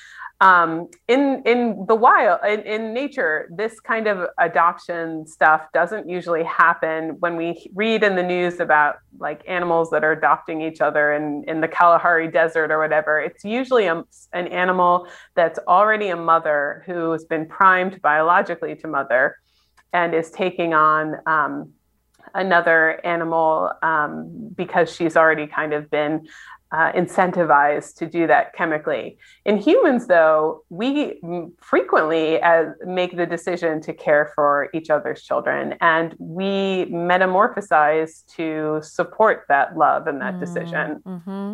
[0.42, 6.44] um, in in the wild in, in nature this kind of adoption stuff doesn't usually
[6.44, 11.14] happen when we read in the news about like animals that are adopting each other
[11.14, 13.22] in, in the kalahari desert or whatever.
[13.22, 18.88] It's usually a, an animal that's already a mother who has been primed biologically to
[18.88, 19.38] mother
[19.94, 21.72] and is taking on um,
[22.34, 26.28] another animal um, because she's already kind of been
[26.76, 29.18] uh, incentivized to do that chemically.
[29.46, 31.22] In humans, though, we
[31.62, 38.82] frequently uh, make the decision to care for each other's children, and we metamorphosize to
[38.84, 40.40] support that love and that mm-hmm.
[40.42, 41.02] decision.
[41.08, 41.54] Mm-hmm.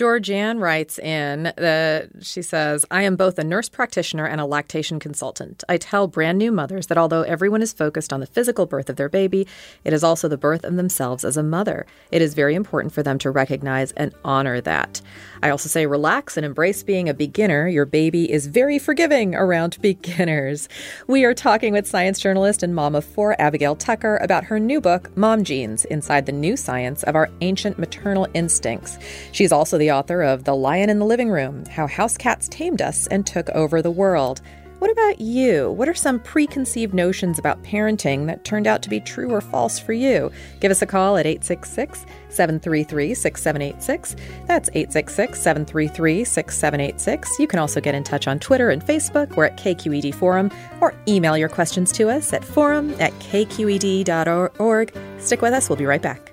[0.00, 4.98] Georgianne writes in that she says, I am both a nurse practitioner and a lactation
[4.98, 5.62] consultant.
[5.68, 8.96] I tell brand new mothers that although everyone is focused on the physical birth of
[8.96, 9.46] their baby,
[9.84, 11.84] it is also the birth of themselves as a mother.
[12.10, 15.02] It is very important for them to recognize and honor that.
[15.42, 17.68] I also say, relax and embrace being a beginner.
[17.68, 20.66] Your baby is very forgiving around beginners.
[21.08, 24.80] We are talking with science journalist and mom of four, Abigail Tucker, about her new
[24.80, 28.98] book, Mom Genes Inside the New Science of Our Ancient Maternal Instincts.
[29.32, 32.82] She's also the author of The Lion in the Living Room How House Cats Tamed
[32.82, 34.40] Us and Took Over the World.
[34.80, 35.70] What about you?
[35.72, 39.78] What are some preconceived notions about parenting that turned out to be true or false
[39.78, 40.32] for you?
[40.60, 44.16] Give us a call at 866 733 6786.
[44.46, 47.38] That's 866 733 6786.
[47.38, 49.36] You can also get in touch on Twitter and Facebook.
[49.36, 50.50] We're at KQED Forum,
[50.80, 54.98] or email your questions to us at forum at kqed.org.
[55.18, 56.32] Stick with us, we'll be right back.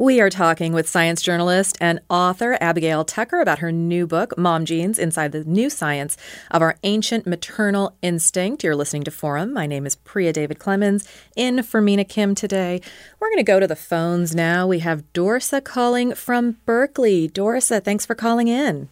[0.00, 4.64] We are talking with science journalist and author Abigail Tucker about her new book, Mom
[4.64, 6.16] Genes Inside the New Science
[6.50, 8.64] of Our Ancient Maternal Instinct.
[8.64, 9.52] You're listening to Forum.
[9.52, 12.80] My name is Priya David Clemens, in for Mina Kim today.
[13.18, 14.66] We're going to go to the phones now.
[14.66, 17.28] We have Dorsa calling from Berkeley.
[17.28, 18.88] Dorsa, thanks for calling in.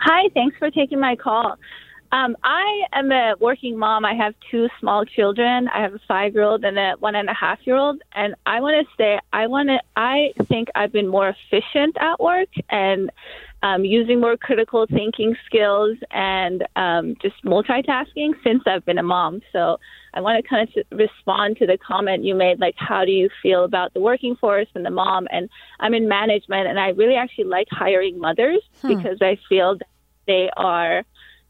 [0.00, 1.54] Hi, thanks for taking my call.
[2.16, 4.06] Um, I am a working mom.
[4.06, 5.68] I have two small children.
[5.68, 8.00] I have a five year old and a one and a half year old.
[8.12, 12.18] And I want to say, I want to, I think I've been more efficient at
[12.18, 13.10] work and
[13.62, 19.42] um, using more critical thinking skills and um, just multitasking since I've been a mom.
[19.52, 19.78] So
[20.14, 23.28] I want to kind of respond to the comment you made, like, how do you
[23.42, 25.28] feel about the working force and the mom?
[25.30, 25.50] And
[25.80, 28.88] I'm in management, and I really actually like hiring mothers hmm.
[28.88, 29.88] because I feel that
[30.26, 31.04] they are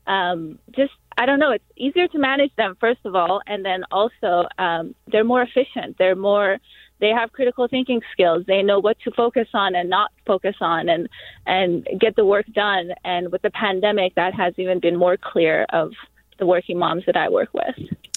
[0.07, 1.53] um, just I don't know.
[1.53, 5.97] It's easier to manage them first of all, and then also um, they're more efficient.
[5.99, 6.59] They're more
[6.99, 8.45] they have critical thinking skills.
[8.47, 11.09] They know what to focus on and not focus on, and
[11.47, 12.93] and get the work done.
[13.05, 15.93] And with the pandemic, that has even been more clear of
[16.39, 17.77] the working moms that I work with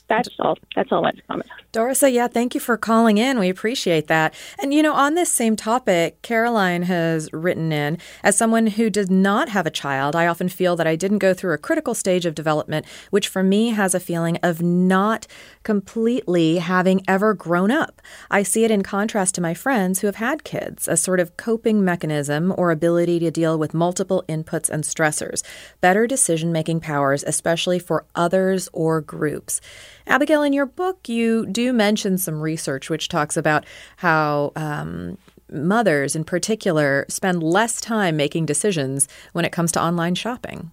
[0.09, 0.57] that's all.
[0.75, 1.49] That's all I to comment.
[1.71, 3.37] Dorisa, yeah, thank you for calling in.
[3.37, 4.33] We appreciate that.
[4.57, 9.09] And you know, on this same topic, Caroline has written in as someone who does
[9.09, 10.15] not have a child.
[10.15, 13.43] I often feel that I didn't go through a critical stage of development, which for
[13.43, 15.27] me has a feeling of not
[15.61, 18.01] completely having ever grown up.
[18.31, 21.37] I see it in contrast to my friends who have had kids, a sort of
[21.37, 25.43] coping mechanism or ability to deal with multiple inputs and stressors,
[25.81, 29.61] better decision making powers, especially for others or groups.
[30.09, 33.63] Abigail, in your book, you do mention some research which talks about
[33.97, 35.19] how um,
[35.51, 40.71] mothers, in particular, spend less time making decisions when it comes to online shopping.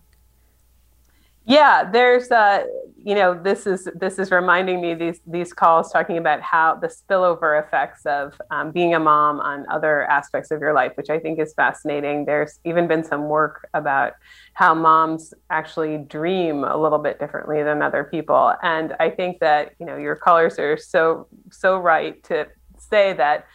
[1.46, 2.64] Yeah, there's uh,
[3.04, 6.88] you know, this is this is reminding me these these calls talking about how the
[6.88, 11.20] spillover effects of um, being a mom on other aspects of your life, which I
[11.20, 12.24] think is fascinating.
[12.24, 14.14] There's even been some work about
[14.54, 19.74] how moms actually dream a little bit differently than other people, and I think that
[19.78, 23.46] you know your callers are so so right to say that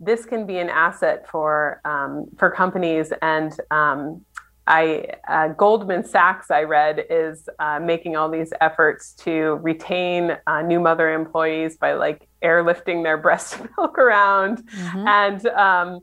[0.00, 4.24] this can be an asset for um, for companies and um,
[4.68, 10.60] I uh, Goldman Sachs, I read, is uh, making all these efforts to retain uh,
[10.60, 15.08] new mother employees by like airlifting their breast milk around, mm-hmm.
[15.08, 16.00] and um,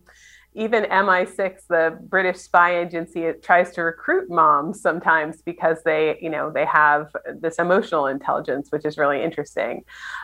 [0.55, 6.29] even MI6, the British spy agency, it tries to recruit moms sometimes because they, you
[6.29, 9.83] know, they have this emotional intelligence, which is really interesting.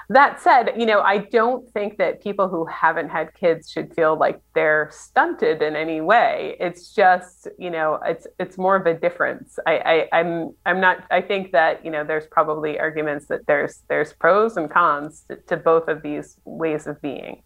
[0.09, 4.17] That said, you know, I don't think that people who haven't had kids should feel
[4.17, 6.55] like they're stunted in any way.
[6.59, 9.59] It's just, you know, it's it's more of a difference.
[9.67, 11.03] I, I I'm I'm not.
[11.11, 15.36] I think that you know, there's probably arguments that there's there's pros and cons to,
[15.36, 17.43] to both of these ways of being.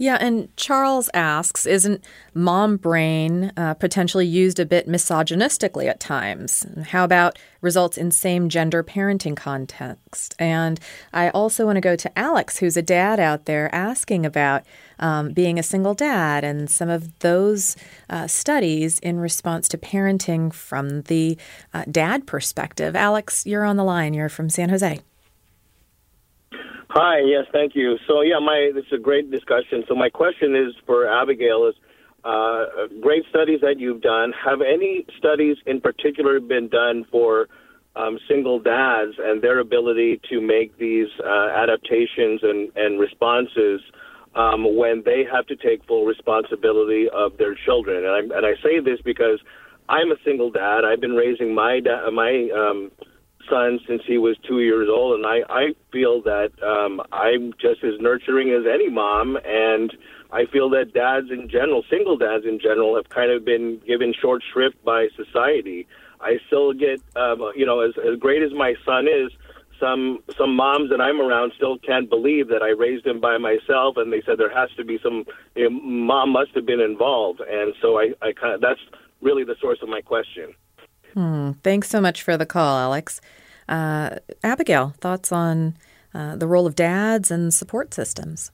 [0.00, 6.64] Yeah, and Charles asks Isn't mom brain uh, potentially used a bit misogynistically at times?
[6.86, 10.36] How about results in same gender parenting context?
[10.38, 10.78] And
[11.12, 14.62] I also want to go to Alex, who's a dad out there, asking about
[15.00, 17.76] um, being a single dad and some of those
[18.08, 21.36] uh, studies in response to parenting from the
[21.74, 22.94] uh, dad perspective.
[22.94, 24.14] Alex, you're on the line.
[24.14, 25.00] You're from San Jose.
[26.90, 27.96] Hi, yes, thank you.
[28.06, 29.84] So, yeah, my this is a great discussion.
[29.88, 31.74] So, my question is for Abigail: is
[32.24, 32.64] uh,
[33.00, 34.32] great studies that you've done.
[34.32, 37.48] Have any studies in particular been done for
[37.96, 43.80] um, single dads and their ability to make these uh, adaptations and, and responses
[44.34, 48.04] um, when they have to take full responsibility of their children?
[48.04, 49.40] And, i and I say this because
[49.88, 50.84] I'm a single dad.
[50.84, 52.90] I've been raising my da- my um,
[53.50, 57.82] son since he was two years old, and I I feel that um, I'm just
[57.84, 59.92] as nurturing as any mom, and
[60.30, 64.12] I feel that dads in general, single dads in general, have kind of been given
[64.20, 65.86] short shrift by society.
[66.20, 69.30] I still get, um, you know, as, as great as my son is,
[69.80, 73.96] some some moms that I'm around still can't believe that I raised him by myself,
[73.96, 75.24] and they said there has to be some
[75.54, 78.80] you know, mom must have been involved, and so I, I kind of that's
[79.20, 80.54] really the source of my question.
[81.14, 81.52] Hmm.
[81.62, 83.20] Thanks so much for the call, Alex.
[83.68, 85.76] Uh, Abigail, thoughts on
[86.14, 88.50] uh, the role of dads and support systems?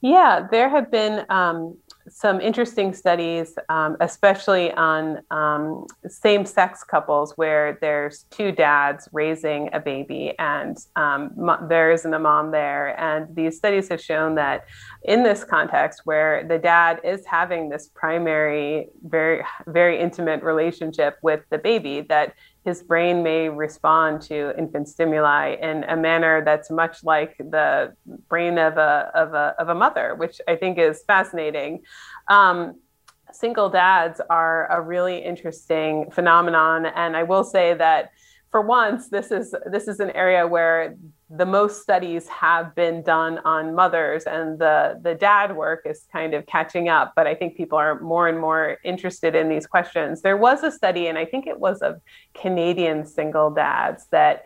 [0.00, 1.76] Yeah, there have been um,
[2.08, 9.70] some interesting studies, um, especially on um, same sex couples where there's two dads raising
[9.72, 12.98] a baby and um, mo- there isn't a mom there.
[13.00, 14.66] And these studies have shown that
[15.04, 21.40] in this context, where the dad is having this primary, very, very intimate relationship with
[21.50, 22.34] the baby, that
[22.64, 27.94] his brain may respond to infant stimuli in a manner that's much like the
[28.28, 31.82] brain of a of a of a mother, which I think is fascinating.
[32.28, 32.80] Um,
[33.32, 38.10] single dads are a really interesting phenomenon, and I will say that
[38.50, 40.96] for once, this is this is an area where
[41.34, 46.34] the most studies have been done on mothers and the the dad work is kind
[46.34, 50.20] of catching up but i think people are more and more interested in these questions.
[50.20, 52.00] There was a study and i think it was of
[52.34, 54.44] canadian single dads that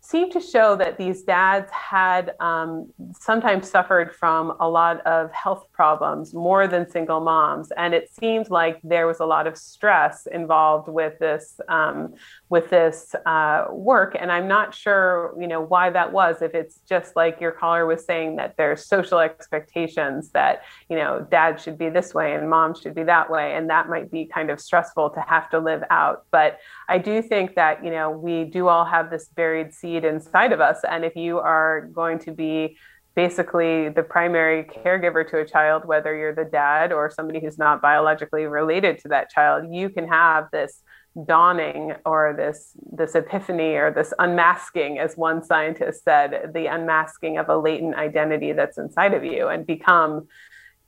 [0.00, 5.66] seemed to show that these dads had um, sometimes suffered from a lot of health
[5.72, 7.72] problems more than single moms.
[7.76, 12.14] And it seemed like there was a lot of stress involved with this um,
[12.48, 14.16] with this uh, work.
[14.18, 16.42] And i'm not sure you know why that was.
[16.42, 21.26] If it's just like your caller was saying that there's social expectations that you know
[21.30, 23.54] dad should be this way and mom should be that way.
[23.54, 26.24] And that might be kind of stressful to have to live out.
[26.30, 30.52] But i do think that you know we do all have this buried seed inside
[30.52, 30.78] of us.
[30.88, 32.76] And if you are going to be
[33.14, 37.82] basically the primary caregiver to a child, whether you're the dad or somebody who's not
[37.82, 40.82] biologically related to that child, you can have this
[41.26, 47.48] dawning or this this epiphany or this unmasking as one scientist said the unmasking of
[47.48, 50.28] a latent identity that's inside of you and become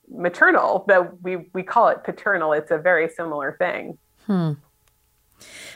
[0.08, 2.52] maternal though we we call it paternal.
[2.52, 3.98] It's a very similar thing.
[4.26, 4.52] Hmm.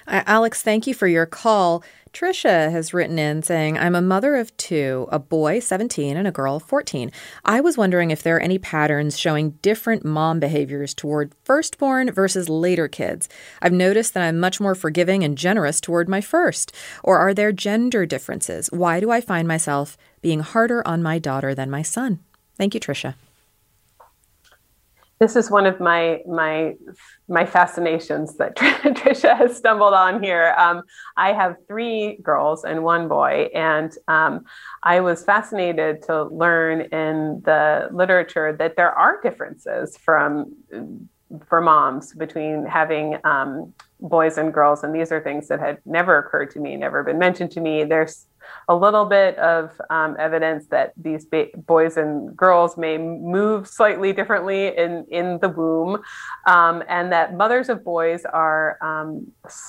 [0.07, 1.83] Uh, Alex, thank you for your call.
[2.13, 6.31] Trisha has written in saying, I'm a mother of two, a boy 17 and a
[6.31, 7.11] girl 14.
[7.45, 12.49] I was wondering if there are any patterns showing different mom behaviors toward firstborn versus
[12.49, 13.29] later kids.
[13.61, 16.73] I've noticed that I'm much more forgiving and generous toward my first.
[17.03, 18.69] Or are there gender differences?
[18.71, 22.21] Why do I find myself being harder on my daughter than my son?
[22.57, 23.15] Thank you, Trisha
[25.19, 26.75] this is one of my my
[27.29, 30.55] my fascinations that Trisha has stumbled on here.
[30.59, 30.83] Um,
[31.17, 34.45] I have three girls and one boy, and um,
[34.83, 40.55] I was fascinated to learn in the literature that there are differences from
[41.49, 46.19] for moms between having um, boys and girls, and these are things that had never
[46.19, 47.85] occurred to me, never been mentioned to me.
[47.85, 48.27] There's
[48.69, 54.13] a little bit of um, evidence that these ba- boys and girls may move slightly
[54.13, 56.03] differently in, in the womb,
[56.47, 59.27] um, and that mothers of boys are um,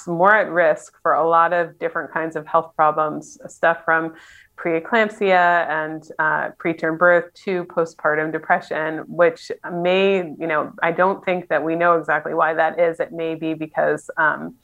[0.08, 4.14] more at risk for a lot of different kinds of health problems, stuff from
[4.58, 11.50] preeclampsia and uh, preterm birth to postpartum depression, which may, you know, I don't think
[11.50, 13.00] that we know exactly why that is.
[13.00, 14.56] It may be because um,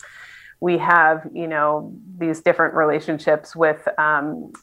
[0.61, 4.53] we have you know these different relationships with um,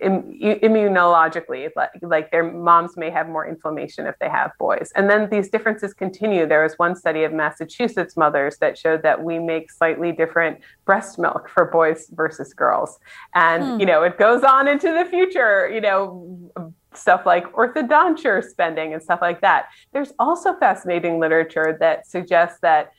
[0.00, 4.92] Im- immunologically like, like their moms may have more inflammation if they have boys.
[4.94, 6.46] And then these differences continue.
[6.46, 11.18] There was one study of massachusetts mothers that showed that we make slightly different breast
[11.18, 13.00] milk for boys versus girls.
[13.34, 13.80] And hmm.
[13.80, 19.02] you know it goes on into the future you know stuff like orthodonture spending and
[19.02, 19.66] stuff like that.
[19.92, 22.92] There's also fascinating literature that suggests that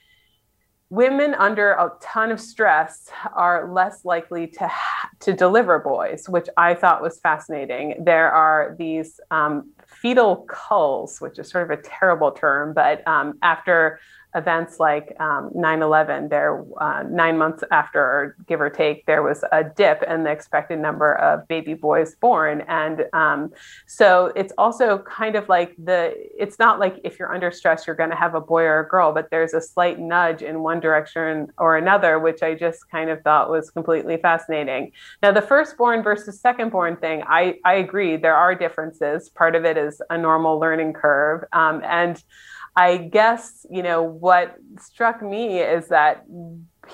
[0.90, 6.48] women under a ton of stress are less likely to ha- to deliver boys, which
[6.58, 8.04] I thought was fascinating.
[8.04, 13.38] There are these um, fetal culls, which is sort of a terrible term, but um,
[13.42, 14.00] after
[14.36, 19.64] events like um, 9-11 there uh, nine months after give or take there was a
[19.64, 22.62] dip in the expected number of baby boys born.
[22.68, 23.52] And um,
[23.88, 27.96] so it's also kind of like the it's not like if you're under stress you're
[27.96, 30.80] going to have a boy or a girl but there's a slight nudge in one
[30.80, 34.92] direction or another which i just kind of thought was completely fascinating.
[35.22, 39.30] Now the firstborn versus secondborn thing i i agree there are differences.
[39.30, 41.44] Part of it is a normal learning curve.
[41.54, 42.22] Um, and
[42.76, 46.26] I guess, you know, what struck me is that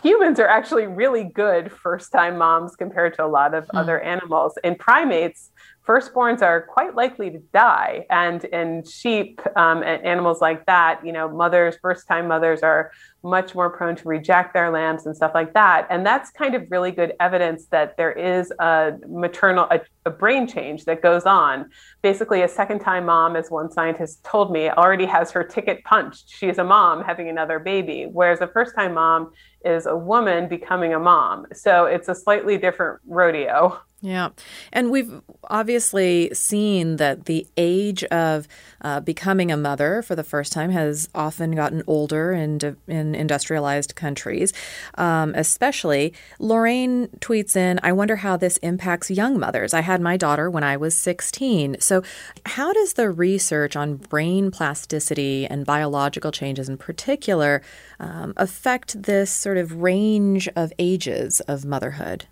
[0.04, 3.80] humans are actually really good first time moms compared to a lot of mm.
[3.80, 4.58] other animals.
[4.64, 5.52] In primates,
[5.88, 8.06] firstborns are quite likely to die.
[8.10, 12.92] And in sheep um, and animals like that, you know, mothers, first time mothers are
[13.24, 15.88] much more prone to reject their lambs and stuff like that.
[15.90, 20.48] And that's kind of really good evidence that there is a maternal, a, a brain
[20.48, 21.70] change that goes on.
[22.02, 26.30] Basically, a second time mom, as one scientist told me, already has her ticket punched.
[26.30, 29.32] She's a mom having another baby, whereas a first time mom
[29.64, 31.46] is a woman becoming a mom.
[31.54, 33.80] So it's a slightly different rodeo.
[34.04, 34.30] Yeah.
[34.74, 38.48] And we've obviously seen that the age of
[38.82, 43.96] uh, becoming a mother for the first time has often gotten older in, in industrialized
[43.96, 44.54] countries,
[44.96, 46.14] um, especially.
[46.40, 49.72] Lorraine tweets in I wonder how this impacts young mothers.
[49.72, 51.78] I had my daughter when I was 16.
[51.80, 52.02] So,
[52.48, 57.62] how does the research on brain plasticity and biological changes in particular
[58.00, 62.26] um, affect this sort of range of ages of motherhood?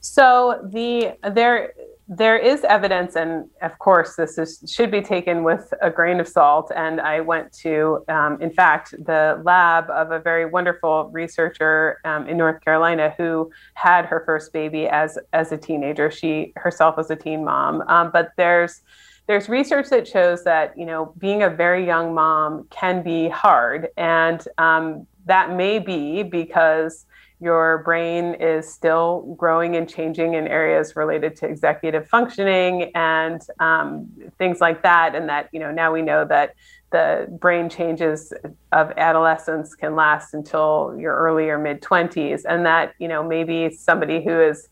[0.00, 1.72] So the there
[2.10, 6.26] there is evidence, and of course, this is should be taken with a grain of
[6.26, 6.72] salt.
[6.74, 12.26] And I went to, um, in fact, the lab of a very wonderful researcher um,
[12.26, 16.10] in North Carolina who had her first baby as as a teenager.
[16.10, 18.80] She herself was a teen mom, um, but there's
[19.26, 23.88] there's research that shows that you know being a very young mom can be hard,
[23.98, 27.04] and um, that may be because
[27.40, 34.08] your brain is still growing and changing in areas related to executive functioning and um,
[34.38, 35.14] things like that.
[35.14, 36.54] And that, you know, now we know that
[36.90, 38.32] the brain changes
[38.72, 42.42] of adolescence can last until your early or mid 20s.
[42.48, 44.68] And that, you know, maybe somebody who is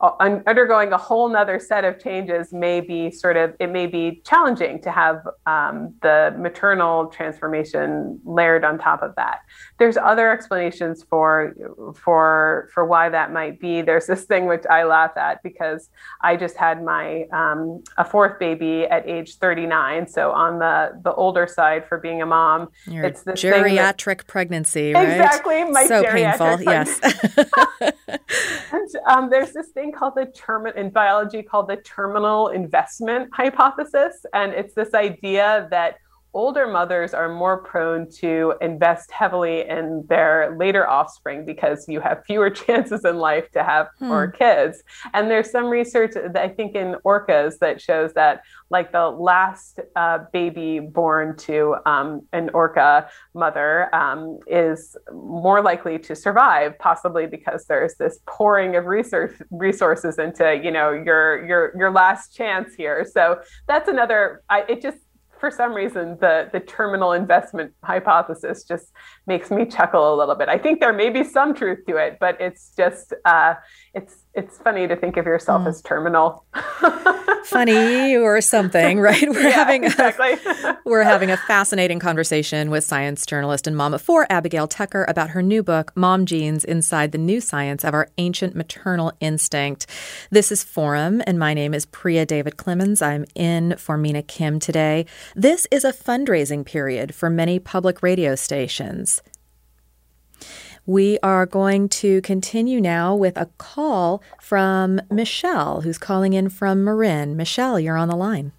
[0.00, 4.80] undergoing a whole nother set of changes may be sort of it may be challenging
[4.82, 9.40] to have um, the maternal transformation layered on top of that.
[9.78, 11.54] There's other explanations for
[11.94, 13.82] for for why that might be.
[13.82, 15.90] There's this thing which i laugh at because
[16.20, 21.14] i just had my um, a fourth baby at age 39 so on the the
[21.14, 25.08] older side for being a mom Your it's the geriatric that, pregnancy right?
[25.08, 27.00] Exactly my so painful yes.
[28.72, 34.24] and um, there's this thing called the term in biology called the terminal investment hypothesis.
[34.32, 35.98] And it's this idea that
[36.36, 42.22] older mothers are more prone to invest heavily in their later offspring because you have
[42.26, 44.08] fewer chances in life to have hmm.
[44.08, 44.82] more kids.
[45.14, 49.80] And there's some research that I think in orcas that shows that, like the last
[49.94, 57.26] uh, baby born to um, an orca mother um, is more likely to survive, possibly
[57.26, 62.74] because there's this pouring of research resources into, you know, your your your last chance
[62.74, 63.06] here.
[63.10, 64.42] So that's another.
[64.50, 64.98] I, it just
[65.38, 68.92] for some reason the the terminal investment hypothesis just
[69.26, 70.48] makes me chuckle a little bit.
[70.48, 73.54] I think there may be some truth to it, but it's just uh,
[73.94, 75.68] it's it's funny to think of yourself mm.
[75.68, 76.44] as terminal.
[77.44, 79.28] funny or something, right?
[79.28, 80.32] We're yeah, having exactly.
[80.32, 85.04] a, we're having a fascinating conversation with science journalist and mom of four Abigail Tucker
[85.08, 89.86] about her new book Mom Genes Inside the New Science of Our Ancient Maternal Instinct.
[90.30, 93.00] This is Forum and my name is Priya David Clemens.
[93.00, 95.06] I'm in for Mina Kim today.
[95.34, 99.22] This is a fundraising period for many public radio stations.
[100.86, 106.84] We are going to continue now with a call from Michelle, who's calling in from
[106.84, 107.36] Marin.
[107.36, 108.52] Michelle, you're on the line.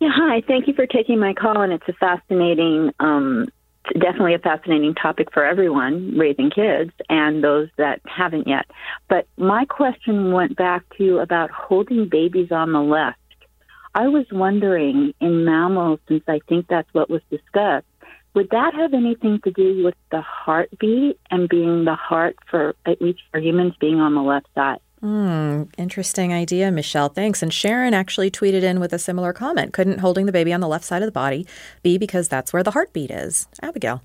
[0.00, 0.42] Yeah, hi.
[0.46, 3.46] Thank you for taking my call, and it's a fascinating, um,
[3.94, 8.66] definitely a fascinating topic for everyone raising kids and those that haven't yet.
[9.08, 13.18] But my question went back to about holding babies on the left.
[13.94, 17.86] I was wondering in mammals, since I think that's what was discussed,
[18.34, 23.00] would that have anything to do with the heartbeat and being the heart for, at
[23.00, 24.78] least for humans, being on the left side?
[25.00, 27.08] Hmm, interesting idea, Michelle.
[27.08, 27.42] Thanks.
[27.42, 29.72] And Sharon actually tweeted in with a similar comment.
[29.72, 31.46] Couldn't holding the baby on the left side of the body
[31.82, 33.46] be because that's where the heartbeat is?
[33.62, 34.02] Abigail.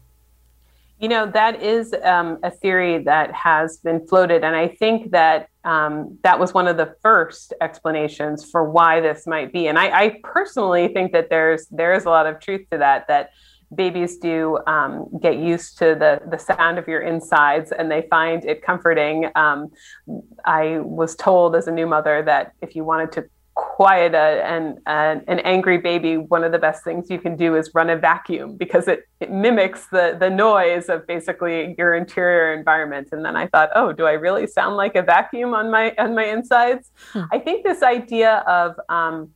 [1.00, 4.44] You know, that is um, a theory that has been floated.
[4.44, 9.26] And I think that um, that was one of the first explanations for why this
[9.26, 9.68] might be.
[9.68, 13.08] And I, I personally think that there's there is a lot of truth to that,
[13.08, 13.32] that
[13.76, 18.46] babies do um, get used to the the sound of your insides, and they find
[18.46, 19.30] it comforting.
[19.36, 19.72] Um,
[20.46, 24.80] I was told as a new mother that if you wanted to quiet a, an,
[24.88, 27.96] an, an angry baby, one of the best things you can do is run a
[27.96, 33.10] vacuum because it, it mimics the, the noise of basically your interior environment.
[33.12, 36.16] And then I thought, oh, do I really sound like a vacuum on my on
[36.16, 36.90] my insides?
[37.12, 37.24] Hmm.
[37.32, 39.30] I think this idea of um,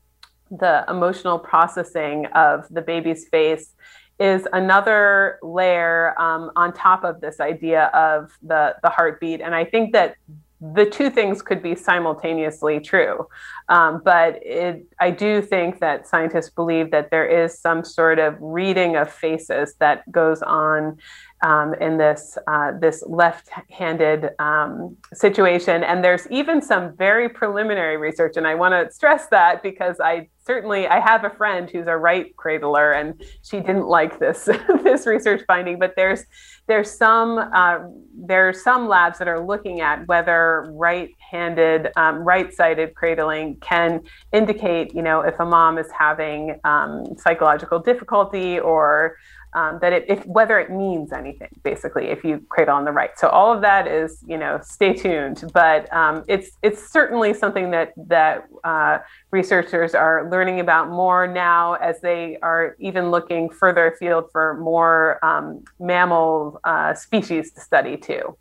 [0.50, 3.74] the emotional processing of the baby's face
[4.20, 9.42] is another layer um, on top of this idea of the the heartbeat.
[9.42, 10.16] And I think that
[10.60, 13.28] the two things could be simultaneously true.
[13.70, 18.36] Um, but it, I do think that scientists believe that there is some sort of
[18.40, 20.98] reading of faces that goes on
[21.42, 28.38] um, in this uh, this left-handed um, situation, and there's even some very preliminary research,
[28.38, 31.98] and I want to stress that because I certainly I have a friend who's a
[31.98, 34.46] right cradler, and she didn't like this
[34.84, 36.24] this research finding, but there's
[36.68, 37.80] there's some uh,
[38.16, 44.02] there are some labs that are looking at whether right-handed um, right-sided cradling can
[44.34, 49.18] indicate you know if a mom is having um, psychological difficulty or
[49.54, 53.12] um, that it, if whether it means anything basically if you cradle on the right.
[53.18, 55.50] So all of that is you know stay tuned.
[55.54, 59.00] But um, it's it's certainly something that that uh,
[59.32, 65.24] researchers are learning about more now as they are even looking further afield for more
[65.26, 68.38] um, mammal uh, species to study too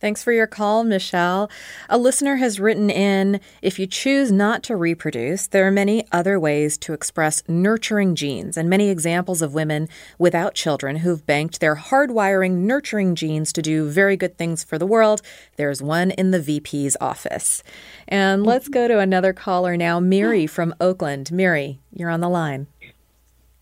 [0.00, 1.50] Thanks for your call, Michelle.
[1.90, 6.40] A listener has written in If you choose not to reproduce, there are many other
[6.40, 9.88] ways to express nurturing genes, and many examples of women
[10.18, 14.86] without children who've banked their hardwiring nurturing genes to do very good things for the
[14.86, 15.20] world.
[15.56, 17.62] There's one in the VP's office.
[18.08, 21.30] And let's go to another caller now, Miri from Oakland.
[21.30, 22.68] Miri, you're on the line.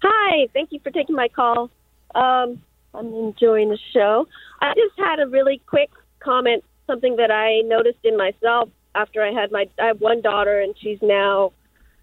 [0.03, 1.69] Hi, thank you for taking my call.
[2.15, 2.63] Um,
[2.95, 4.29] I'm enjoying the show.
[4.61, 9.33] I just had a really quick comment something that I noticed in myself after I
[9.33, 11.53] had my I have one daughter and she's now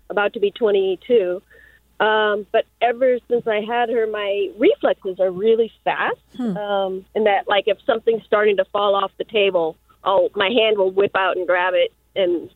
[0.09, 1.41] about to be 22.
[1.99, 6.17] Um, but ever since I had her, my reflexes are really fast.
[6.35, 6.57] Hmm.
[6.57, 10.77] Um, and that, like, if something's starting to fall off the table, oh, my hand
[10.77, 11.93] will whip out and grab it.
[12.15, 12.49] And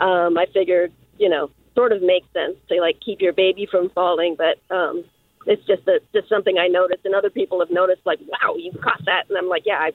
[0.00, 3.90] um, I figured, you know, sort of makes sense to like keep your baby from
[3.90, 4.36] falling.
[4.36, 5.04] But um,
[5.46, 8.72] it's just a, just something I noticed, and other people have noticed, like, wow, you
[8.72, 9.92] caught that, and I'm like, yeah, I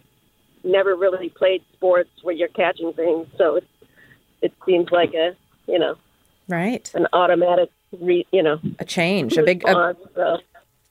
[0.66, 3.68] never really played sports where you're catching things, so it
[4.42, 5.36] it seems like a
[5.68, 5.96] you know
[6.48, 9.96] right an automatic re, you know a change, a big a...
[10.14, 10.40] So,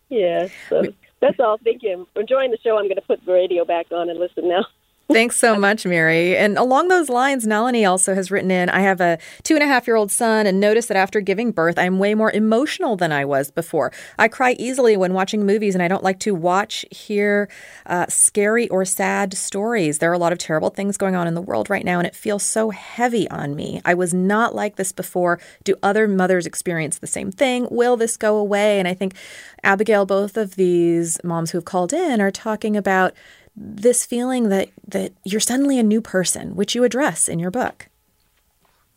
[0.09, 0.49] yeah.
[0.68, 0.83] So
[1.20, 1.59] that's all.
[1.59, 2.07] Thank you.
[2.16, 2.79] Enjoying the show.
[2.79, 4.66] I'm going to put the radio back on and listen now.
[5.12, 6.36] Thanks so much, Mary.
[6.36, 9.66] And along those lines, Nalini also has written in I have a two and a
[9.66, 13.12] half year old son and noticed that after giving birth, I'm way more emotional than
[13.12, 13.92] I was before.
[14.18, 17.48] I cry easily when watching movies, and I don't like to watch, hear
[17.86, 19.98] uh, scary or sad stories.
[19.98, 22.07] There are a lot of terrible things going on in the world right now, and
[22.07, 23.80] it feels so heavy on me.
[23.84, 25.38] I was not like this before.
[25.64, 27.68] Do other mothers experience the same thing?
[27.70, 28.78] Will this go away?
[28.78, 29.14] And I think,
[29.62, 33.14] Abigail, both of these moms who have called in are talking about
[33.57, 37.88] this feeling that that you're suddenly a new person, which you address in your book.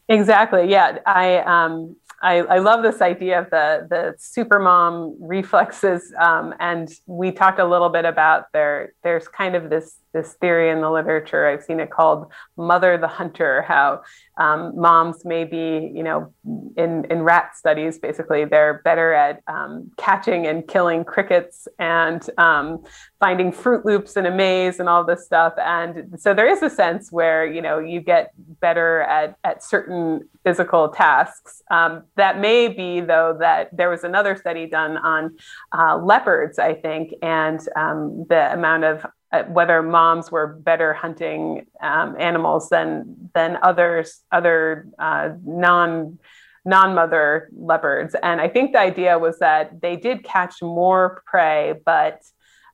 [0.09, 0.69] Exactly.
[0.69, 6.55] Yeah, I um, I, I love this idea of the the super mom reflexes, um,
[6.59, 8.93] and we talked a little bit about there.
[9.03, 11.47] There's kind of this this theory in the literature.
[11.47, 14.01] I've seen it called "mother the hunter." How
[14.37, 16.33] um, moms may be, you know,
[16.75, 22.83] in in rat studies, basically, they're better at um, catching and killing crickets and um,
[23.19, 25.53] finding Fruit Loops in a maze and all this stuff.
[25.57, 30.27] And so there is a sense where you know you get better at at certain
[30.43, 31.61] physical tasks.
[31.69, 35.35] Um, that may be, though, that there was another study done on
[35.77, 39.05] uh, leopards, I think, and um, the amount of
[39.47, 46.19] whether moms were better hunting um, animals than than others, other uh, non
[46.65, 48.13] non-mother leopards.
[48.21, 52.21] And I think the idea was that they did catch more prey, but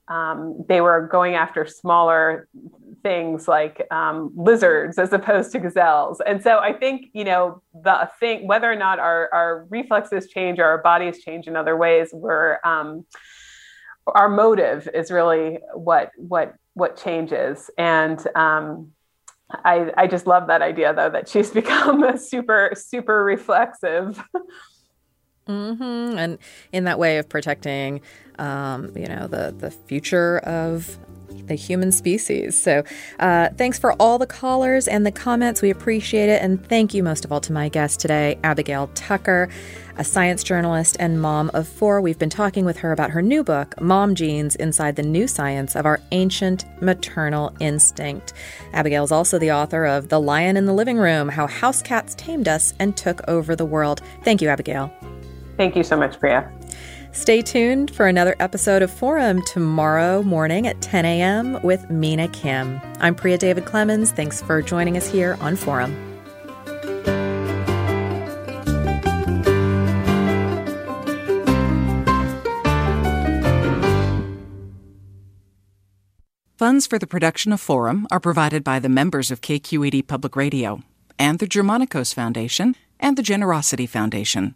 [0.08, 2.48] um, they were going after smaller
[3.04, 6.22] things like um, lizards as opposed to gazelles.
[6.26, 10.58] And so I think, you know, the thing, whether or not our, our reflexes change
[10.58, 13.06] or our bodies change in other ways, we're, um,
[14.08, 17.70] our motive is really what, what, what changes.
[17.78, 18.92] And, um,
[19.50, 24.22] I, I just love that idea though, that she's become a super, super reflexive.
[25.48, 26.18] Mm-hmm.
[26.18, 26.38] And
[26.72, 28.02] in that way of protecting,
[28.40, 30.98] um, you know, the the future of
[31.48, 32.60] the human species.
[32.60, 32.84] So,
[33.20, 35.62] uh, thanks for all the callers and the comments.
[35.62, 36.42] We appreciate it.
[36.42, 39.50] And thank you most of all to my guest today, Abigail Tucker,
[39.98, 42.02] a science journalist and mom of four.
[42.02, 45.76] We've been talking with her about her new book, Mom Genes Inside the New Science
[45.76, 48.34] of Our Ancient Maternal Instinct.
[48.74, 52.16] Abigail is also the author of The Lion in the Living Room How House Cats
[52.16, 54.02] Tamed Us and Took Over the World.
[54.24, 54.94] Thank you, Abigail.
[55.58, 56.52] Thank you so much, Priya.
[57.12, 61.62] Stay tuned for another episode of Forum tomorrow morning at 10 a.m.
[61.62, 62.82] with Mina Kim.
[63.00, 64.12] I'm Priya David Clemens.
[64.12, 65.96] Thanks for joining us here on Forum.
[76.58, 80.82] Funds for the production of Forum are provided by the members of KQED Public Radio
[81.20, 84.56] and the Germanacos Foundation and the Generosity Foundation.